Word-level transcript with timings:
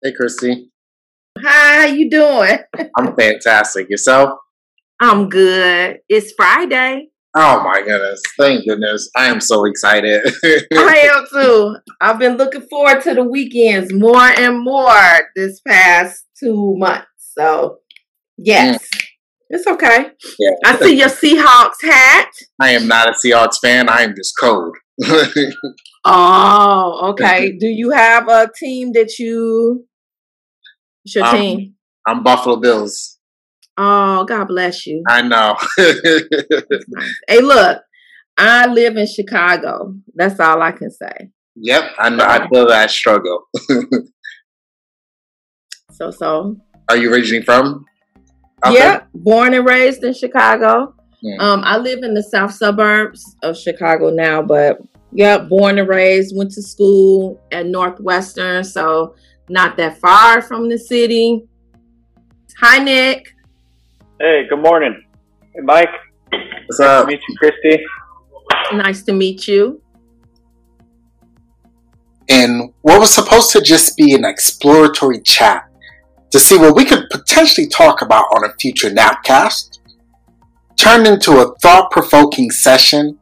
Hey, 0.00 0.12
Kristie. 0.12 0.68
Hi, 1.40 1.80
how 1.80 1.86
you 1.86 2.08
doing? 2.08 2.58
I'm 2.96 3.16
fantastic. 3.16 3.90
Yourself? 3.90 4.30
I'm 5.00 5.28
good. 5.28 5.98
It's 6.08 6.32
Friday. 6.36 7.08
Oh 7.36 7.64
my 7.64 7.82
goodness. 7.82 8.22
Thank 8.38 8.64
goodness. 8.64 9.10
I 9.16 9.26
am 9.26 9.40
so 9.40 9.64
excited. 9.64 10.22
I 10.72 11.10
am 11.12 11.26
too. 11.32 11.76
I've 12.00 12.20
been 12.20 12.36
looking 12.36 12.60
forward 12.62 13.02
to 13.02 13.14
the 13.14 13.24
weekends 13.24 13.92
more 13.92 14.22
and 14.22 14.62
more 14.62 15.32
this 15.34 15.60
past 15.66 16.26
two 16.38 16.76
months. 16.76 17.08
So, 17.36 17.78
yes. 18.36 18.78
Mm. 18.78 19.04
It's 19.50 19.66
okay. 19.66 20.10
Yeah. 20.38 20.50
I 20.64 20.76
see 20.78 20.96
your 20.96 21.08
Seahawks 21.08 21.82
hat. 21.82 22.30
I 22.60 22.70
am 22.70 22.86
not 22.86 23.08
a 23.08 23.12
Seahawks 23.12 23.58
fan. 23.60 23.88
I 23.88 24.02
am 24.02 24.14
just 24.14 24.34
cold. 24.38 24.76
oh, 26.04 27.10
okay. 27.10 27.52
Do 27.56 27.68
you 27.68 27.90
have 27.90 28.28
a 28.28 28.50
team 28.54 28.92
that 28.92 29.18
you? 29.18 29.86
What's 31.02 31.14
your 31.14 31.24
um, 31.24 31.36
team? 31.36 31.74
I'm 32.06 32.22
Buffalo 32.22 32.56
Bills. 32.56 33.18
Oh, 33.76 34.24
God 34.24 34.48
bless 34.48 34.86
you. 34.86 35.04
I 35.08 35.22
know. 35.22 35.56
hey, 37.28 37.40
look, 37.40 37.80
I 38.36 38.66
live 38.66 38.96
in 38.96 39.06
Chicago. 39.06 39.94
That's 40.14 40.40
all 40.40 40.60
I 40.62 40.72
can 40.72 40.90
say. 40.90 41.30
Yep, 41.54 41.84
I 41.98 42.08
know. 42.10 42.24
I 42.24 42.48
feel 42.48 42.66
that 42.66 42.90
struggle. 42.90 43.44
so, 45.92 46.10
so. 46.10 46.56
Are 46.88 46.96
you 46.96 47.12
originally 47.12 47.44
from? 47.44 47.84
Yeah, 48.68 49.02
born 49.14 49.54
and 49.54 49.64
raised 49.64 50.02
in 50.02 50.12
Chicago. 50.12 50.94
Mm. 51.24 51.40
Um, 51.40 51.62
I 51.64 51.78
live 51.78 52.02
in 52.02 52.14
the 52.14 52.22
south 52.22 52.52
suburbs 52.52 53.36
of 53.42 53.56
Chicago 53.56 54.10
now, 54.10 54.42
but 54.42 54.78
yeah, 55.12 55.38
born 55.38 55.78
and 55.78 55.88
raised, 55.88 56.36
went 56.36 56.52
to 56.52 56.62
school 56.62 57.40
at 57.50 57.66
Northwestern, 57.66 58.62
so 58.62 59.14
not 59.48 59.76
that 59.78 59.98
far 59.98 60.42
from 60.42 60.68
the 60.68 60.78
city. 60.78 61.48
Hi, 62.60 62.78
Nick. 62.78 63.34
Hey, 64.20 64.46
good 64.48 64.60
morning. 64.60 65.02
Hey, 65.54 65.60
Mike. 65.62 65.88
What's 66.66 66.80
up? 66.80 67.08
Nice 67.08 67.16
to 67.16 67.16
meet 67.16 67.20
you, 67.28 67.36
Kristie. 67.40 68.76
Nice 68.76 69.02
to 69.02 69.12
meet 69.12 69.48
you. 69.48 69.82
And 72.28 72.74
what 72.82 73.00
was 73.00 73.14
supposed 73.14 73.50
to 73.52 73.62
just 73.62 73.96
be 73.96 74.14
an 74.14 74.24
exploratory 74.24 75.20
chat 75.22 75.64
to 76.30 76.38
see 76.38 76.58
what 76.58 76.76
we 76.76 76.84
could 76.84 77.08
potentially 77.10 77.66
talk 77.66 78.02
about 78.02 78.26
on 78.36 78.44
a 78.44 78.52
future 78.60 78.90
Napcast 78.90 79.77
turned 80.78 81.06
into 81.06 81.40
a 81.40 81.54
thought 81.56 81.90
provoking 81.90 82.50
session 82.50 83.18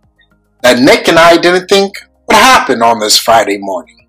that 0.62 0.78
Nick 0.78 1.08
and 1.08 1.18
I 1.18 1.36
didn't 1.36 1.68
think 1.68 1.96
would 2.28 2.36
happen 2.36 2.82
on 2.82 3.00
this 3.00 3.18
Friday 3.18 3.58
morning. 3.58 4.06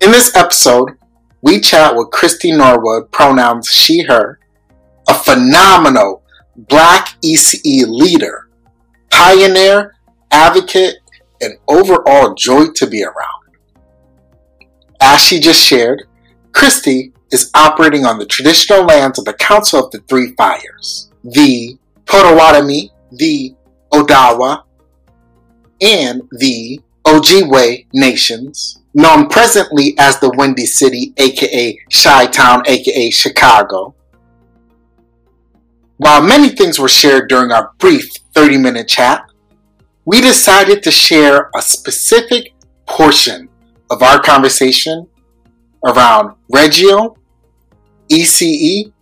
In 0.00 0.12
this 0.12 0.36
episode, 0.36 0.90
we 1.42 1.60
chat 1.60 1.96
with 1.96 2.10
Kristie 2.10 2.56
Norwood, 2.56 3.10
pronouns 3.10 3.68
she, 3.68 4.02
her, 4.02 4.38
a 5.08 5.14
phenomenal 5.14 6.22
black 6.56 7.16
ECE 7.24 7.86
leader, 7.88 8.48
pioneer, 9.10 9.94
advocate, 10.30 10.96
and 11.40 11.54
overall 11.68 12.34
joy 12.34 12.66
to 12.74 12.86
be 12.86 13.02
around. 13.02 13.44
As 15.00 15.20
she 15.20 15.40
just 15.40 15.60
shared, 15.60 16.04
Kristie 16.52 17.12
is 17.32 17.50
operating 17.54 18.04
on 18.04 18.18
the 18.18 18.26
traditional 18.26 18.84
lands 18.84 19.18
of 19.18 19.24
the 19.24 19.34
Council 19.34 19.84
of 19.84 19.90
the 19.90 19.98
Three 20.00 20.34
Fires, 20.36 21.10
the 21.24 21.78
Potawatomi, 22.06 22.90
the 23.12 23.54
Odawa, 23.92 24.64
and 25.80 26.22
the 26.32 26.80
Ojibwe 27.04 27.86
nations, 27.92 28.80
known 28.94 29.28
presently 29.28 29.94
as 29.98 30.18
the 30.20 30.30
Windy 30.36 30.66
City, 30.66 31.12
aka 31.16 31.78
Chi 31.92 32.26
Town, 32.26 32.62
aka 32.66 33.10
Chicago. 33.10 33.94
While 35.98 36.22
many 36.22 36.48
things 36.48 36.78
were 36.78 36.88
shared 36.88 37.28
during 37.28 37.52
our 37.52 37.72
brief 37.78 38.10
30 38.34 38.58
minute 38.58 38.88
chat, 38.88 39.24
we 40.04 40.20
decided 40.20 40.82
to 40.82 40.90
share 40.90 41.50
a 41.56 41.62
specific 41.62 42.52
portion 42.86 43.48
of 43.90 44.02
our 44.02 44.20
conversation 44.20 45.06
around 45.84 46.34
Reggio, 46.50 47.16
ECE, 48.10 48.92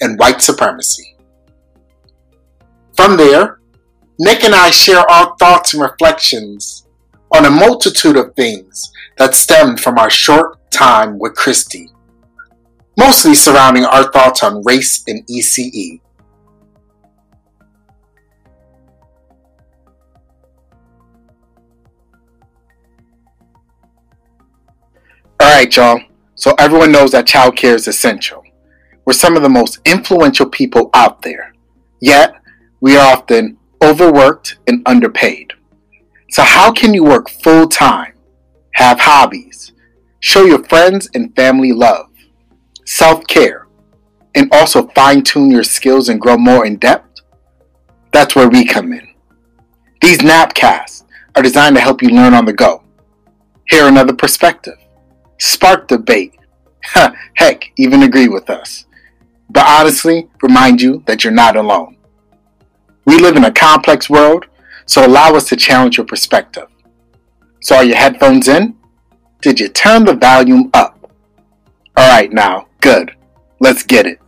and 0.00 0.18
white 0.18 0.40
supremacy. 0.40 1.09
From 3.00 3.16
there, 3.16 3.60
Nick 4.18 4.44
and 4.44 4.54
I 4.54 4.68
share 4.68 5.10
our 5.10 5.34
thoughts 5.38 5.72
and 5.72 5.82
reflections 5.82 6.86
on 7.34 7.46
a 7.46 7.50
multitude 7.50 8.18
of 8.18 8.34
things 8.34 8.92
that 9.16 9.34
stemmed 9.34 9.80
from 9.80 9.96
our 9.98 10.10
short 10.10 10.70
time 10.70 11.18
with 11.18 11.34
Kristie, 11.34 11.86
mostly 12.98 13.34
surrounding 13.34 13.86
our 13.86 14.12
thoughts 14.12 14.42
on 14.42 14.62
race 14.66 15.02
and 15.08 15.26
ECE. 15.28 15.98
All 25.40 25.48
right, 25.54 25.74
y'all. 25.74 26.02
So 26.34 26.54
everyone 26.58 26.92
knows 26.92 27.12
that 27.12 27.26
childcare 27.26 27.76
is 27.76 27.88
essential. 27.88 28.44
We're 29.06 29.14
some 29.14 29.38
of 29.38 29.42
the 29.42 29.48
most 29.48 29.78
influential 29.86 30.50
people 30.50 30.90
out 30.92 31.22
there. 31.22 31.54
Yet, 32.02 32.34
we 32.80 32.96
are 32.96 33.12
often 33.12 33.58
overworked 33.82 34.58
and 34.66 34.82
underpaid. 34.86 35.52
So, 36.30 36.42
how 36.42 36.72
can 36.72 36.94
you 36.94 37.04
work 37.04 37.28
full 37.28 37.68
time, 37.68 38.14
have 38.74 39.00
hobbies, 39.00 39.72
show 40.20 40.44
your 40.44 40.64
friends 40.64 41.10
and 41.14 41.34
family 41.34 41.72
love, 41.72 42.06
self 42.86 43.26
care, 43.26 43.66
and 44.34 44.48
also 44.52 44.86
fine 44.88 45.22
tune 45.22 45.50
your 45.50 45.64
skills 45.64 46.08
and 46.08 46.20
grow 46.20 46.36
more 46.36 46.64
in 46.64 46.76
depth? 46.76 47.20
That's 48.12 48.34
where 48.34 48.48
we 48.48 48.64
come 48.64 48.92
in. 48.92 49.08
These 50.00 50.18
napcasts 50.18 51.04
are 51.36 51.42
designed 51.42 51.76
to 51.76 51.82
help 51.82 52.02
you 52.02 52.08
learn 52.08 52.34
on 52.34 52.44
the 52.44 52.52
go, 52.52 52.82
hear 53.68 53.86
another 53.86 54.14
perspective, 54.14 54.78
spark 55.38 55.88
debate, 55.88 56.34
heck, 57.34 57.72
even 57.76 58.02
agree 58.02 58.28
with 58.28 58.48
us. 58.48 58.86
But 59.50 59.66
honestly, 59.66 60.28
remind 60.42 60.80
you 60.80 61.02
that 61.06 61.24
you're 61.24 61.32
not 61.32 61.56
alone. 61.56 61.96
We 63.10 63.18
live 63.18 63.34
in 63.34 63.42
a 63.42 63.50
complex 63.50 64.08
world, 64.08 64.46
so 64.86 65.04
allow 65.04 65.34
us 65.34 65.48
to 65.48 65.56
challenge 65.56 65.96
your 65.96 66.06
perspective. 66.06 66.68
So, 67.60 67.74
are 67.74 67.82
your 67.82 67.96
headphones 67.96 68.46
in? 68.46 68.76
Did 69.42 69.58
you 69.58 69.66
turn 69.66 70.04
the 70.04 70.14
volume 70.14 70.70
up? 70.74 71.10
Alright, 71.98 72.32
now, 72.32 72.68
good. 72.80 73.10
Let's 73.58 73.82
get 73.82 74.06
it. 74.06 74.20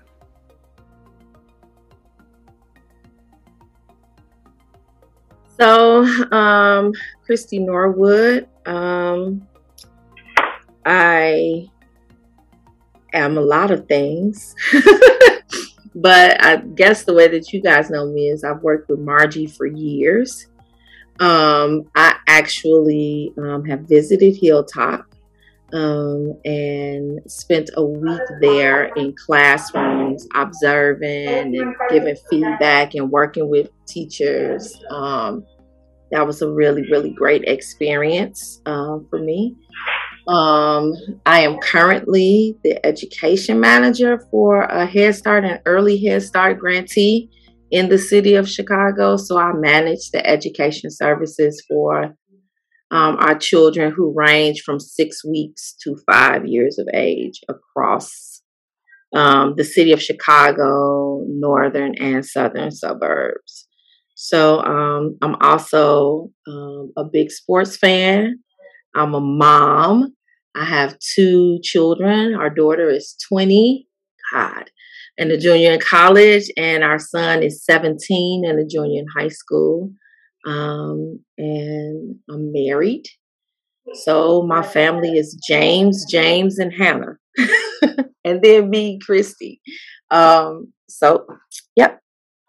So, 5.60 6.02
um, 6.32 6.92
Kristie 7.24 7.64
Norwood, 7.64 8.48
um, 8.66 9.46
I 10.84 11.70
am 13.12 13.38
a 13.38 13.42
lot 13.42 13.70
of 13.70 13.86
things. 13.86 14.56
but 15.94 16.42
I 16.44 16.56
guess 16.56 17.04
the 17.04 17.14
way 17.14 17.28
that 17.28 17.52
you 17.52 17.60
guys 17.60 17.90
know 17.90 18.06
me 18.06 18.28
is 18.28 18.44
I've 18.44 18.62
worked 18.62 18.88
with 18.88 19.00
Margie 19.00 19.46
for 19.46 19.66
years. 19.66 20.46
Um, 21.20 21.84
I 21.94 22.16
actually 22.26 23.32
um, 23.38 23.64
have 23.66 23.80
visited 23.80 24.36
Hilltop 24.36 25.06
um, 25.72 26.34
and 26.44 27.20
spent 27.30 27.70
a 27.76 27.84
week 27.84 28.20
there 28.40 28.86
in 28.96 29.14
classrooms 29.14 30.26
observing 30.34 31.56
and 31.56 31.74
giving 31.90 32.16
feedback 32.28 32.94
and 32.94 33.10
working 33.10 33.48
with 33.48 33.70
teachers. 33.86 34.74
Um, 34.90 35.44
that 36.10 36.26
was 36.26 36.42
a 36.42 36.50
really, 36.50 36.82
really 36.90 37.10
great 37.10 37.44
experience 37.44 38.60
uh, 38.66 38.98
for 39.08 39.18
me. 39.18 39.56
Um, 40.28 40.92
I 41.26 41.40
am 41.40 41.58
currently 41.58 42.56
the 42.62 42.84
education 42.86 43.58
manager 43.58 44.20
for 44.30 44.62
a 44.62 44.86
Head 44.86 45.16
Start 45.16 45.44
and 45.44 45.60
Early 45.66 46.02
Head 46.04 46.22
Start 46.22 46.58
grantee 46.58 47.28
in 47.70 47.88
the 47.88 47.98
city 47.98 48.34
of 48.34 48.48
Chicago. 48.48 49.16
So 49.16 49.38
I 49.38 49.52
manage 49.52 50.10
the 50.12 50.24
education 50.24 50.90
services 50.90 51.64
for 51.68 52.14
um, 52.92 53.16
our 53.18 53.36
children 53.36 53.90
who 53.90 54.14
range 54.14 54.62
from 54.64 54.78
six 54.78 55.24
weeks 55.24 55.74
to 55.82 55.96
five 56.10 56.46
years 56.46 56.78
of 56.78 56.86
age 56.94 57.40
across 57.48 58.42
um, 59.14 59.54
the 59.56 59.64
city 59.64 59.92
of 59.92 60.02
Chicago, 60.02 61.24
northern 61.26 61.94
and 61.96 62.24
southern 62.24 62.70
suburbs. 62.70 63.66
So 64.14 64.60
um, 64.60 65.18
I'm 65.20 65.36
also 65.40 66.30
um, 66.46 66.92
a 66.96 67.04
big 67.04 67.30
sports 67.30 67.76
fan. 67.76 68.38
I'm 68.94 69.14
a 69.14 69.20
mom. 69.20 70.14
I 70.54 70.64
have 70.64 70.98
two 70.98 71.58
children. 71.62 72.34
Our 72.34 72.50
daughter 72.50 72.90
is 72.90 73.16
20, 73.28 73.86
God, 74.32 74.70
and 75.18 75.30
a 75.30 75.38
junior 75.38 75.72
in 75.72 75.80
college, 75.80 76.50
and 76.56 76.84
our 76.84 76.98
son 76.98 77.42
is 77.42 77.64
17 77.64 78.44
and 78.46 78.58
a 78.60 78.66
junior 78.66 79.00
in 79.00 79.06
high 79.16 79.28
school. 79.28 79.90
Um, 80.46 81.20
and 81.38 82.16
I'm 82.30 82.52
married. 82.52 83.04
So 83.94 84.42
my 84.42 84.62
family 84.62 85.18
is 85.18 85.40
James, 85.46 86.04
James, 86.10 86.58
and 86.58 86.72
Hannah. 86.72 87.16
and 88.24 88.42
then 88.42 88.70
me, 88.70 88.98
Kristie. 88.98 89.60
Um, 90.10 90.72
so, 90.88 91.26
yep, 91.76 92.00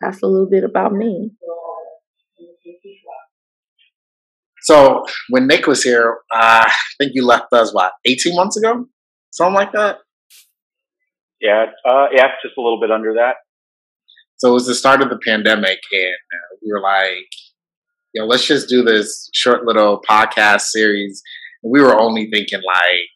that's 0.01 0.21
a 0.21 0.27
little 0.27 0.49
bit 0.49 0.63
about 0.63 0.93
me. 0.93 1.31
So 4.63 5.03
when 5.29 5.47
Nick 5.47 5.67
was 5.67 5.83
here, 5.83 6.17
uh, 6.33 6.63
I 6.65 6.73
think 6.97 7.11
you 7.15 7.25
left 7.25 7.51
us 7.51 7.73
what, 7.73 7.91
eighteen 8.05 8.35
months 8.35 8.57
ago, 8.57 8.85
something 9.31 9.55
like 9.55 9.71
that. 9.73 9.97
Yeah, 11.41 11.65
uh, 11.85 12.07
yeah, 12.13 12.27
just 12.41 12.57
a 12.57 12.61
little 12.61 12.79
bit 12.79 12.91
under 12.91 13.13
that. 13.15 13.35
So 14.37 14.49
it 14.49 14.53
was 14.53 14.67
the 14.67 14.75
start 14.75 15.01
of 15.01 15.09
the 15.09 15.19
pandemic, 15.25 15.79
and 15.91 16.13
uh, 16.33 16.57
we 16.61 16.71
were 16.71 16.81
like, 16.81 17.27
you 18.13 18.21
know, 18.21 18.27
let's 18.27 18.45
just 18.45 18.69
do 18.69 18.83
this 18.83 19.29
short 19.33 19.65
little 19.65 20.01
podcast 20.09 20.61
series. 20.61 21.21
We 21.63 21.81
were 21.81 21.99
only 21.99 22.29
thinking 22.31 22.61
like 22.65 23.09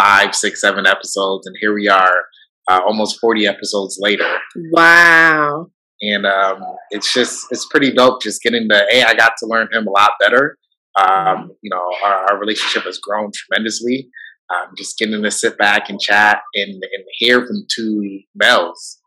five, 0.00 0.34
six, 0.34 0.60
seven 0.60 0.86
episodes, 0.86 1.46
and 1.46 1.56
here 1.60 1.74
we 1.74 1.88
are, 1.88 2.24
uh, 2.70 2.80
almost 2.86 3.18
forty 3.20 3.46
episodes 3.46 3.98
later. 4.00 4.38
Wow. 4.72 5.70
And 6.02 6.26
um, 6.26 6.62
it's 6.90 7.12
just 7.14 7.46
it's 7.50 7.66
pretty 7.66 7.92
dope 7.92 8.22
just 8.22 8.42
getting 8.42 8.66
the 8.68 8.84
hey, 8.90 9.02
I 9.04 9.14
got 9.14 9.34
to 9.38 9.46
learn 9.46 9.68
him 9.72 9.86
a 9.86 9.90
lot 9.90 10.12
better. 10.20 10.58
Um, 11.00 11.52
you 11.62 11.70
know, 11.70 11.82
our, 12.04 12.32
our 12.32 12.38
relationship 12.40 12.82
has 12.84 12.98
grown 12.98 13.30
tremendously. 13.34 14.08
Um, 14.52 14.72
just 14.76 14.98
getting 14.98 15.22
to 15.22 15.30
sit 15.30 15.56
back 15.56 15.88
and 15.88 15.98
chat 16.00 16.40
and, 16.54 16.74
and 16.74 17.04
hear 17.18 17.46
from 17.46 17.64
two 17.74 18.20
males 18.34 18.98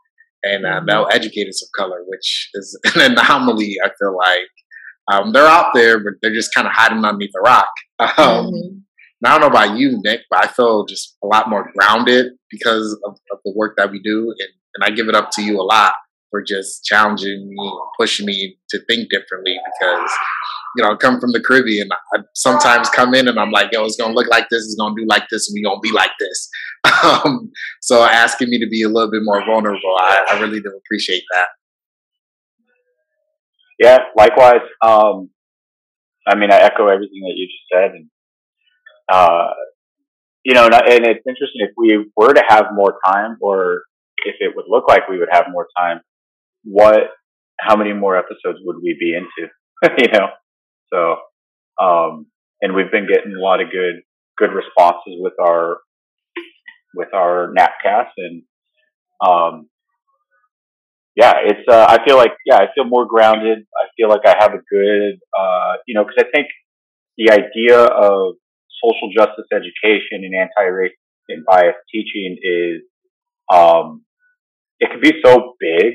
and 0.43 0.65
uh, 0.65 0.81
male 0.81 1.07
educators 1.11 1.61
of 1.61 1.69
color, 1.77 1.99
which 2.07 2.49
is 2.55 2.79
an 2.95 3.11
anomaly. 3.11 3.75
I 3.83 3.89
feel 3.99 4.17
like 4.17 4.47
um, 5.11 5.33
they're 5.33 5.45
out 5.45 5.71
there, 5.75 5.99
but 5.99 6.13
they're 6.21 6.33
just 6.33 6.53
kind 6.55 6.65
of 6.65 6.73
hiding 6.73 7.03
underneath 7.05 7.31
a 7.37 7.41
rock. 7.41 7.67
Um, 7.99 8.07
Mhm. 8.17 8.81
and 9.21 9.25
I 9.25 9.31
don't 9.31 9.41
know 9.41 9.47
about 9.47 9.77
you, 9.77 9.99
Nick, 10.03 10.21
but 10.31 10.43
I 10.43 10.47
feel 10.47 10.85
just 10.85 11.15
a 11.23 11.27
lot 11.27 11.49
more 11.49 11.71
grounded 11.77 12.31
because 12.49 12.93
of, 13.05 13.17
of 13.31 13.39
the 13.45 13.53
work 13.55 13.77
that 13.77 13.91
we 13.91 14.01
do, 14.01 14.33
and, 14.39 14.49
and 14.75 14.83
I 14.83 14.95
give 14.95 15.07
it 15.09 15.15
up 15.15 15.29
to 15.33 15.43
you 15.43 15.59
a 15.59 15.63
lot 15.63 15.93
just 16.41 16.83
challenging 16.85 17.49
me, 17.49 17.79
pushing 17.99 18.25
me 18.25 18.57
to 18.69 18.79
think 18.85 19.09
differently. 19.09 19.57
Because 19.79 20.11
you 20.75 20.83
know, 20.83 20.91
I 20.91 20.95
come 20.95 21.19
from 21.19 21.31
the 21.31 21.41
Caribbean, 21.41 21.89
I 22.13 22.19
sometimes 22.33 22.89
come 22.89 23.13
in 23.13 23.27
and 23.27 23.39
I'm 23.39 23.51
like, 23.51 23.69
"Yo, 23.71 23.85
it's 23.85 23.95
gonna 23.95 24.13
look 24.13 24.27
like 24.27 24.49
this, 24.49 24.63
it's 24.63 24.75
gonna 24.75 24.95
do 24.97 25.05
like 25.07 25.27
this, 25.29 25.49
and 25.49 25.55
we 25.55 25.63
gonna 25.63 25.79
be 25.79 25.91
like 25.91 26.11
this." 26.19 26.49
Um, 27.03 27.51
so 27.81 28.03
asking 28.03 28.49
me 28.49 28.59
to 28.59 28.67
be 28.67 28.83
a 28.83 28.87
little 28.87 29.09
bit 29.09 29.21
more 29.23 29.43
vulnerable, 29.43 29.95
I, 29.99 30.25
I 30.31 30.39
really 30.39 30.59
do 30.59 30.69
appreciate 30.69 31.23
that. 31.31 31.47
Yeah, 33.79 33.99
likewise. 34.15 34.61
Um, 34.81 35.29
I 36.27 36.35
mean, 36.35 36.51
I 36.51 36.57
echo 36.57 36.87
everything 36.87 37.21
that 37.21 37.33
you 37.35 37.47
just 37.47 37.63
said, 37.71 37.91
and 37.91 38.09
uh, 39.11 39.53
you 40.43 40.53
know, 40.53 40.65
and 40.65 41.05
it's 41.05 41.25
interesting 41.27 41.61
if 41.61 41.71
we 41.77 42.05
were 42.15 42.33
to 42.33 42.43
have 42.47 42.67
more 42.73 42.97
time, 43.05 43.37
or 43.41 43.83
if 44.25 44.35
it 44.39 44.55
would 44.55 44.65
look 44.67 44.87
like 44.87 45.07
we 45.09 45.17
would 45.19 45.29
have 45.31 45.45
more 45.51 45.67
time, 45.77 46.01
what, 46.65 47.11
how 47.59 47.75
many 47.75 47.93
more 47.93 48.17
episodes 48.17 48.59
would 48.63 48.77
we 48.83 48.97
be 48.99 49.13
into? 49.15 49.51
you 49.97 50.07
know, 50.11 50.27
so, 50.93 51.83
um, 51.83 52.27
and 52.61 52.75
we've 52.75 52.91
been 52.91 53.07
getting 53.07 53.33
a 53.33 53.41
lot 53.41 53.61
of 53.61 53.71
good, 53.71 54.01
good 54.37 54.51
responses 54.53 55.15
with 55.19 55.33
our, 55.39 55.77
with 56.95 57.13
our 57.13 57.53
Napcast, 57.53 58.11
and 58.17 58.43
um, 59.25 59.69
yeah, 61.15 61.33
it's. 61.45 61.67
Uh, 61.67 61.85
I 61.87 62.03
feel 62.05 62.17
like 62.17 62.33
yeah, 62.45 62.57
I 62.57 62.67
feel 62.75 62.85
more 62.85 63.05
grounded. 63.05 63.59
I 63.59 63.87
feel 63.95 64.09
like 64.09 64.25
I 64.25 64.35
have 64.39 64.51
a 64.51 64.59
good, 64.69 65.19
uh, 65.37 65.73
you 65.87 65.95
know, 65.95 66.03
because 66.03 66.25
I 66.27 66.29
think 66.35 66.47
the 67.17 67.31
idea 67.31 67.79
of 67.79 68.35
social 68.83 69.09
justice 69.15 69.47
education 69.53 70.23
and 70.25 70.35
anti-racist 70.35 70.91
and 71.29 71.45
bias 71.45 71.75
teaching 71.91 72.37
is, 72.43 72.81
um, 73.51 74.03
it 74.79 74.89
can 74.91 74.99
be 74.99 75.13
so 75.23 75.53
big, 75.59 75.93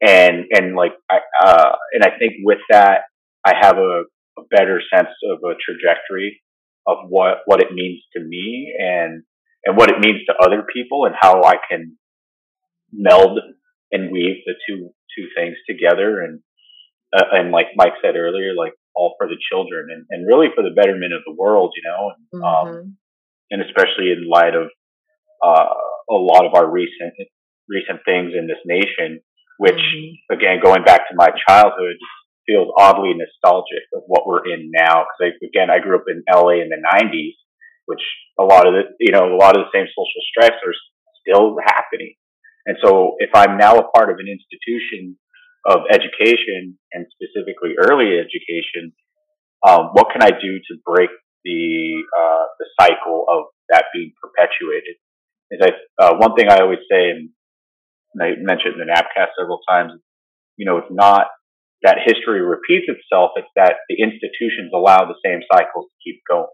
and 0.00 0.44
and 0.52 0.76
like 0.76 0.92
I 1.10 1.18
uh, 1.42 1.72
and 1.92 2.04
I 2.04 2.18
think 2.18 2.34
with 2.42 2.58
that 2.70 3.02
I 3.44 3.54
have 3.60 3.76
a, 3.78 4.04
a 4.38 4.42
better 4.50 4.80
sense 4.94 5.08
of 5.30 5.38
a 5.44 5.54
trajectory 5.64 6.40
of 6.86 6.98
what 7.08 7.38
what 7.46 7.60
it 7.60 7.72
means 7.72 8.02
to 8.16 8.22
me 8.22 8.74
and 8.78 9.22
and 9.64 9.76
what 9.76 9.90
it 9.90 10.00
means 10.00 10.20
to 10.26 10.34
other 10.40 10.64
people 10.72 11.04
and 11.06 11.14
how 11.18 11.42
I 11.42 11.56
can 11.70 11.96
meld 12.92 13.38
and 13.92 14.10
weave 14.12 14.36
the 14.46 14.54
two 14.68 14.90
two 15.16 15.26
things 15.36 15.56
together 15.68 16.22
and 16.22 16.40
uh, 17.16 17.24
and 17.32 17.50
like 17.50 17.66
Mike 17.74 17.94
said 18.02 18.16
earlier, 18.16 18.54
like 18.54 18.74
all 18.94 19.14
for 19.18 19.26
the 19.28 19.36
children 19.50 19.86
and, 19.90 20.04
and 20.10 20.26
really 20.26 20.48
for 20.54 20.62
the 20.62 20.74
betterment 20.74 21.14
of 21.14 21.22
the 21.24 21.32
world, 21.32 21.72
you 21.74 21.82
know, 21.88 22.12
and, 22.12 22.42
um, 22.44 22.74
Mhm. 22.74 22.92
and 23.50 23.62
especially 23.62 24.12
in 24.12 24.28
light 24.28 24.54
of 24.54 24.68
uh, 25.42 25.72
a 26.10 26.14
lot 26.14 26.44
of 26.44 26.54
our 26.54 26.68
recent 26.70 27.14
recent 27.68 28.00
things 28.04 28.32
in 28.34 28.46
this 28.46 28.58
nation, 28.64 29.20
which 29.58 29.78
Mhm. 29.78 30.18
again 30.30 30.60
going 30.60 30.82
back 30.84 31.08
to 31.08 31.14
my 31.14 31.30
childhood 31.46 31.96
feels 32.46 32.72
oddly 32.78 33.12
nostalgic 33.14 33.84
of 33.94 34.02
what 34.06 34.26
we're 34.26 34.46
in 34.48 34.70
now 34.72 35.04
because 35.04 35.36
again 35.42 35.70
I 35.70 35.78
grew 35.78 35.96
up 35.98 36.08
in 36.08 36.22
LA 36.26 36.62
in 36.62 36.70
the 36.70 36.80
90s, 36.80 37.36
which 37.86 38.02
a 38.38 38.44
lot 38.44 38.66
of 38.66 38.72
the 38.74 38.84
you 38.98 39.12
know 39.12 39.34
a 39.34 39.36
lot 39.36 39.56
of 39.56 39.66
the 39.66 39.72
same 39.74 39.86
social 39.86 40.22
stress 40.32 40.56
are 40.64 40.74
still 41.20 41.56
happening. 41.62 42.14
And 42.66 42.76
so 42.82 43.16
if 43.18 43.30
I'm 43.34 43.58
now 43.58 43.76
a 43.78 43.88
part 43.90 44.10
of 44.10 44.18
an 44.18 44.28
institution 44.28 45.18
of 45.66 45.80
education 45.90 46.78
and 46.92 47.06
specifically 47.12 47.74
early 47.76 48.18
education, 48.18 48.92
um, 49.66 49.90
what 49.92 50.08
can 50.12 50.22
I 50.22 50.30
do 50.30 50.58
to 50.58 50.74
break 50.84 51.10
the 51.44 52.02
uh, 52.18 52.44
the 52.58 52.66
cycle 52.80 53.24
of 53.28 53.44
that 53.70 53.86
being 53.92 54.12
perpetuated? 54.22 54.96
Is 55.50 55.60
I 55.62 55.70
uh, 56.02 56.14
one 56.16 56.34
thing 56.34 56.48
I 56.48 56.60
always 56.60 56.84
say, 56.90 57.10
and 57.10 57.30
I 58.16 58.34
mentioned 58.40 58.80
in 58.80 58.86
the 58.86 58.92
Napcast 58.92 59.36
several 59.38 59.60
times. 59.68 59.92
You 60.56 60.66
know, 60.66 60.78
it's 60.78 60.90
not 60.90 61.26
that 61.82 61.98
history 62.04 62.40
repeats 62.40 62.86
itself; 62.88 63.32
it's 63.36 63.48
that 63.56 63.76
the 63.88 64.02
institutions 64.02 64.72
allow 64.74 65.04
the 65.06 65.18
same 65.24 65.40
cycles 65.52 65.86
to 65.86 65.96
keep 66.02 66.20
going. 66.28 66.50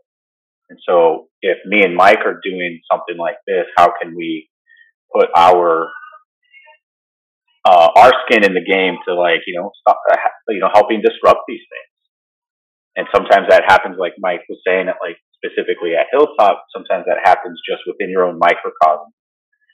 And 0.70 0.78
so, 0.86 1.28
if 1.42 1.58
me 1.66 1.82
and 1.82 1.94
Mike 1.94 2.24
are 2.24 2.40
doing 2.42 2.80
something 2.90 3.16
like 3.16 3.36
this, 3.46 3.64
how 3.76 3.92
can 4.00 4.14
we 4.16 4.48
put 5.14 5.28
our 5.36 5.88
uh, 7.64 7.88
our 7.96 8.12
skin 8.26 8.44
in 8.44 8.52
the 8.52 8.64
game 8.64 8.96
to 9.08 9.14
like 9.14 9.40
you 9.46 9.58
know 9.58 9.70
stop, 9.80 10.00
you 10.48 10.60
know 10.60 10.70
helping 10.72 11.00
disrupt 11.00 11.40
these 11.48 11.64
things. 11.64 11.90
And 12.96 13.06
sometimes 13.10 13.50
that 13.50 13.64
happens, 13.66 13.96
like 13.98 14.14
Mike 14.18 14.46
was 14.48 14.60
saying, 14.66 14.86
at 14.86 15.02
like 15.02 15.18
specifically 15.34 15.98
at 15.98 16.06
Hilltop. 16.12 16.62
Sometimes 16.70 17.06
that 17.06 17.24
happens 17.24 17.60
just 17.66 17.82
within 17.86 18.10
your 18.10 18.24
own 18.24 18.38
microcosm, 18.38 19.10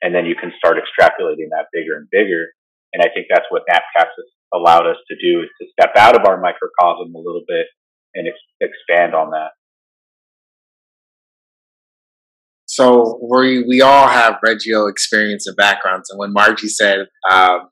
and 0.02 0.14
then 0.14 0.27
you 0.27 0.34
can 0.34 0.53
start 0.56 0.77
extrapolating 0.77 1.51
that 1.51 1.67
bigger 1.72 1.96
and 1.96 2.08
bigger. 2.10 2.48
And 2.93 3.03
I 3.03 3.08
think 3.13 3.27
that's 3.29 3.46
what 3.51 3.63
Napcast 3.70 4.17
has 4.17 4.27
allowed 4.53 4.86
us 4.86 4.96
to 5.08 5.17
do 5.17 5.43
is 5.43 5.48
to 5.60 5.67
step 5.72 5.94
out 5.96 6.19
of 6.19 6.27
our 6.27 6.41
microcosm 6.41 7.15
a 7.15 7.19
little 7.19 7.44
bit 7.46 7.67
and 8.15 8.27
ex- 8.27 8.70
expand 8.72 9.15
on 9.15 9.31
that. 9.31 9.51
So 12.67 13.19
we 13.29 13.65
we 13.67 13.82
all 13.82 14.06
have 14.06 14.39
Reggio 14.44 14.86
experience 14.86 15.46
and 15.48 15.56
backgrounds, 15.56 16.08
and 16.08 16.20
when 16.20 16.32
Margie 16.32 16.69
said 16.69 17.06
um, 17.29 17.69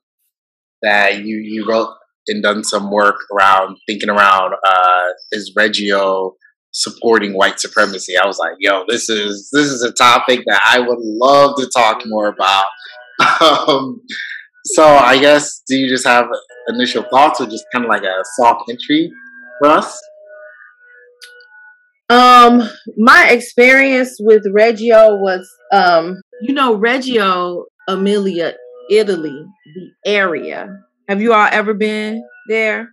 that 0.81 1.19
you 1.23 1.37
you 1.37 1.65
wrote 1.69 1.95
and 2.27 2.43
done 2.43 2.63
some 2.63 2.91
work 2.91 3.15
around 3.33 3.77
thinking 3.87 4.09
around 4.09 4.53
uh, 4.65 5.07
is 5.31 5.53
Reggio 5.55 6.35
supporting 6.71 7.33
white 7.33 7.59
supremacy, 7.59 8.13
I 8.17 8.27
was 8.27 8.37
like, 8.37 8.53
yo, 8.59 8.83
this 8.87 9.09
is 9.09 9.49
this 9.51 9.67
is 9.67 9.83
a 9.83 9.91
topic 9.91 10.43
that 10.45 10.61
I 10.65 10.79
would 10.79 10.99
love 10.99 11.55
to 11.57 11.67
talk 11.67 12.01
more 12.05 12.27
about. 12.27 12.63
um, 13.41 14.01
so 14.65 14.85
I 14.85 15.19
guess 15.19 15.61
do 15.67 15.75
you 15.75 15.89
just 15.89 16.05
have 16.05 16.27
initial 16.67 17.03
thoughts, 17.03 17.41
or 17.41 17.45
just 17.45 17.65
kind 17.73 17.85
of 17.85 17.89
like 17.89 18.03
a 18.03 18.23
soft 18.37 18.69
entry 18.69 19.11
for 19.59 19.69
us? 19.69 19.99
Um, 22.09 22.67
my 22.97 23.29
experience 23.29 24.17
with 24.19 24.43
Reggio 24.51 25.15
was, 25.15 25.47
um, 25.71 26.21
you 26.41 26.55
know, 26.55 26.75
Reggio 26.75 27.65
Emilia, 27.87 28.55
Italy, 28.89 29.45
the 29.75 29.91
area. 30.05 30.67
Have 31.07 31.21
you 31.21 31.33
all 31.33 31.47
ever 31.51 31.73
been 31.73 32.23
there? 32.47 32.89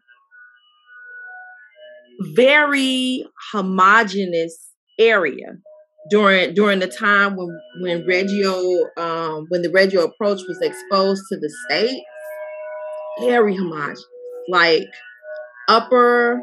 Very 2.20 3.24
homogenous 3.52 4.70
area 4.98 5.58
during 6.10 6.54
during 6.54 6.78
the 6.78 6.86
time 6.86 7.36
when 7.36 7.48
when 7.80 8.06
Reggio 8.06 8.54
um 8.96 9.46
when 9.48 9.62
the 9.62 9.70
Reggio 9.70 10.04
approach 10.04 10.40
was 10.46 10.58
exposed 10.62 11.22
to 11.30 11.38
the 11.38 11.52
states. 11.68 12.00
Very 13.20 13.56
homogenous, 13.56 14.04
like 14.48 14.86
upper 15.68 16.40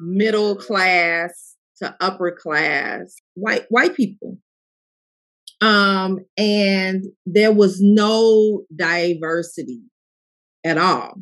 middle 0.00 0.56
class 0.56 1.56
to 1.78 1.94
upper 2.00 2.32
class 2.32 3.16
white 3.34 3.66
white 3.68 3.94
people. 3.94 4.38
Um 5.60 6.20
and 6.36 7.04
there 7.26 7.52
was 7.52 7.80
no 7.80 8.64
diversity 8.74 9.82
at 10.64 10.78
all. 10.78 11.14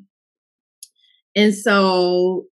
And 1.35 1.55
so 1.55 2.47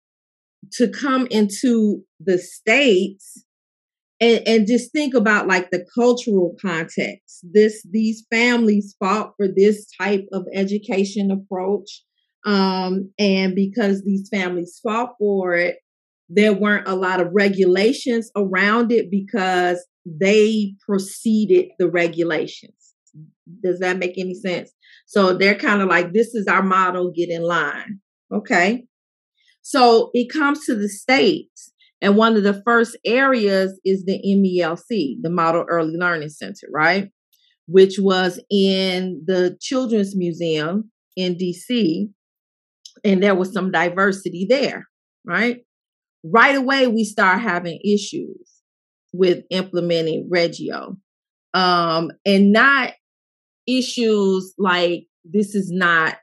to 0.73 0.89
come 0.89 1.27
into 1.31 2.03
the 2.21 2.39
states 2.39 3.45
and, 4.21 4.41
and 4.47 4.67
just 4.67 4.93
think 4.93 5.15
about 5.15 5.49
like 5.49 5.71
the 5.71 5.85
cultural 5.95 6.55
context. 6.61 7.41
This 7.43 7.85
these 7.91 8.25
families 8.31 8.95
fought 9.01 9.33
for 9.37 9.49
this 9.49 9.87
type 10.01 10.27
of 10.33 10.47
education 10.55 11.31
approach. 11.31 12.03
Um, 12.47 13.11
and 13.19 13.55
because 13.55 14.03
these 14.03 14.29
families 14.29 14.81
fought 14.83 15.15
for 15.19 15.55
it, 15.55 15.79
there 16.29 16.53
weren't 16.53 16.89
a 16.89 16.95
lot 16.95 17.21
of 17.21 17.29
regulations 17.33 18.31
around 18.37 18.91
it 18.93 19.11
because 19.11 19.85
they 20.05 20.75
preceded 20.87 21.71
the 21.79 21.89
regulations. 21.89 22.95
Does 23.63 23.81
that 23.81 23.99
make 23.99 24.19
any 24.19 24.35
sense? 24.35 24.73
So 25.07 25.37
they're 25.37 25.57
kind 25.57 25.83
of 25.83 25.89
like, 25.89 26.13
this 26.13 26.35
is 26.35 26.47
our 26.47 26.63
model, 26.63 27.13
get 27.13 27.29
in 27.29 27.43
line. 27.43 28.01
Okay. 28.33 28.87
So 29.63 30.11
it 30.13 30.31
comes 30.33 30.65
to 30.67 30.75
the 30.75 30.89
states. 30.89 31.73
And 32.01 32.17
one 32.17 32.37
of 32.37 32.43
the 32.43 32.61
first 32.67 32.97
areas 33.07 33.79
is 33.85 34.05
the 34.05 34.21
MELC, 34.27 35.23
the 35.23 35.31
Model 35.31 35.65
Early 35.69 35.97
Learning 35.97 36.29
Center, 36.29 36.67
right? 36.71 37.09
Which 37.67 37.99
was 37.99 38.41
in 38.51 39.23
the 39.25 39.57
Children's 39.61 40.17
Museum 40.17 40.91
in 41.17 41.37
DC. 41.37 42.09
And 43.05 43.23
there 43.23 43.37
was 43.37 43.53
some 43.53 43.71
diversity 43.71 44.47
there, 44.49 44.89
right? 45.25 45.59
Right 46.25 46.57
away, 46.57 46.89
we 46.89 47.05
start 47.05 47.41
having 47.41 47.81
issues 47.85 48.51
with 49.13 49.45
implementing 49.51 50.29
Reggio. 50.31 50.97
Um, 51.55 52.11
and 52.27 52.53
not 52.53 52.95
issues 53.69 54.55
like 54.59 55.07
this 55.25 55.55
is 55.55 55.71
not 55.71 56.17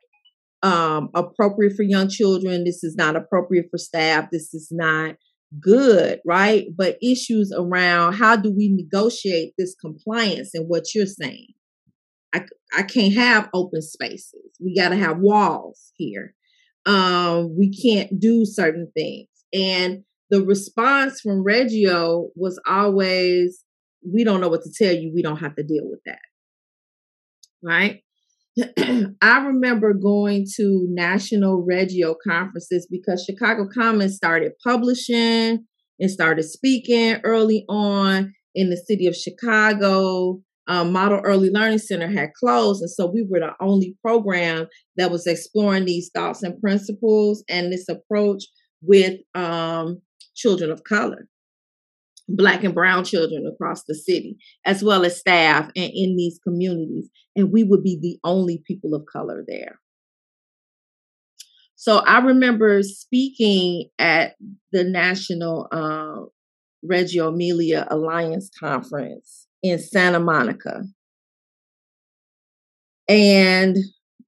um, 0.64 1.10
appropriate 1.16 1.76
for 1.76 1.84
young 1.84 2.10
children, 2.10 2.64
this 2.64 2.84
is 2.84 2.96
not 2.96 3.16
appropriate 3.16 3.68
for 3.72 3.78
staff, 3.78 4.30
this 4.32 4.54
is 4.54 4.70
not 4.72 5.16
good, 5.60 6.20
right? 6.26 6.68
But 6.76 6.98
issues 7.02 7.52
around 7.56 8.14
how 8.14 8.36
do 8.36 8.52
we 8.52 8.70
negotiate 8.70 9.54
this 9.58 9.76
compliance 9.80 10.52
and 10.54 10.68
what 10.68 10.94
you're 10.94 11.06
saying. 11.06 11.48
I, 12.34 12.46
I 12.78 12.84
can't 12.84 13.14
have 13.16 13.50
open 13.54 13.82
spaces. 13.82 14.52
We 14.60 14.76
got 14.76 14.90
to 14.90 14.96
have 14.96 15.18
walls 15.20 15.92
here. 15.96 16.36
Um, 16.86 17.56
we 17.58 17.72
can't 17.72 18.20
do 18.20 18.46
certain 18.46 18.92
things. 18.96 19.28
And 19.52 20.04
the 20.30 20.44
response 20.44 21.22
from 21.22 21.44
Reggio 21.44 22.28
was 22.36 22.62
always, 22.68 23.64
we 24.06 24.24
don't 24.24 24.42
know 24.42 24.50
what 24.50 24.62
to 24.62 24.72
tell 24.72 24.94
you. 24.94 25.12
We 25.14 25.24
don't 25.24 25.40
have 25.40 25.56
to 25.56 25.64
deal 25.64 25.90
with 25.90 26.02
that 26.06 26.20
right? 27.64 28.02
I 29.22 29.46
remember 29.46 29.94
going 29.94 30.46
to 30.56 30.88
national 30.90 31.66
Reggio 31.66 32.16
conferences 32.26 32.88
because 32.90 33.24
Chicago 33.24 33.68
Commons 33.74 34.16
started 34.16 34.54
publishing 34.64 35.66
and 36.00 36.12
started 36.12 36.44
speaking 36.44 37.18
early 37.24 37.66
on 37.70 38.34
in 38.56 38.70
the 38.70 38.78
city 38.78 39.08
of 39.08 39.16
Chicago. 39.16 40.42
Um, 40.68 40.92
Model 40.92 41.20
Early 41.24 41.50
Learning 41.50 41.80
Center 41.80 42.08
had 42.08 42.34
closed, 42.40 42.82
and 42.82 42.92
so 42.92 43.08
we 43.08 43.26
were 43.28 43.40
the 43.40 43.54
only 43.60 43.98
program 44.06 44.68
that 44.98 45.10
was 45.10 45.26
exploring 45.26 45.86
these 45.86 46.12
thoughts 46.14 46.44
and 46.44 46.62
principles 46.62 47.44
and 47.50 47.74
this 47.74 47.90
approach 47.90 48.44
with 48.84 49.20
um, 49.34 50.00
children 50.36 50.70
of 50.70 50.84
color 50.84 51.28
black 52.30 52.64
and 52.64 52.74
brown 52.74 53.04
children 53.04 53.46
across 53.46 53.84
the 53.84 53.96
city, 53.96 54.38
as 54.66 54.84
well 54.84 55.04
as 55.06 55.20
staff 55.20 55.66
and 55.76 55.92
in 55.94 56.16
these 56.16 56.40
communities. 56.44 57.10
And 57.36 57.52
we 57.52 57.64
would 57.64 57.84
be 57.84 57.98
the 58.02 58.18
only 58.24 58.62
people 58.66 58.94
of 58.94 59.06
color 59.12 59.44
there. 59.48 59.80
So 61.76 62.00
I 62.00 62.20
remember 62.20 62.84
speaking 62.84 63.90
at 63.98 64.36
the 64.74 64.84
National 64.84 65.68
uh, 65.72 66.26
Reggio 66.84 67.30
Emilia 67.30 67.88
Alliance 67.90 68.50
Conference 68.60 69.48
in 69.64 69.80
Santa 69.80 70.20
Monica. 70.20 70.84
And 73.08 73.78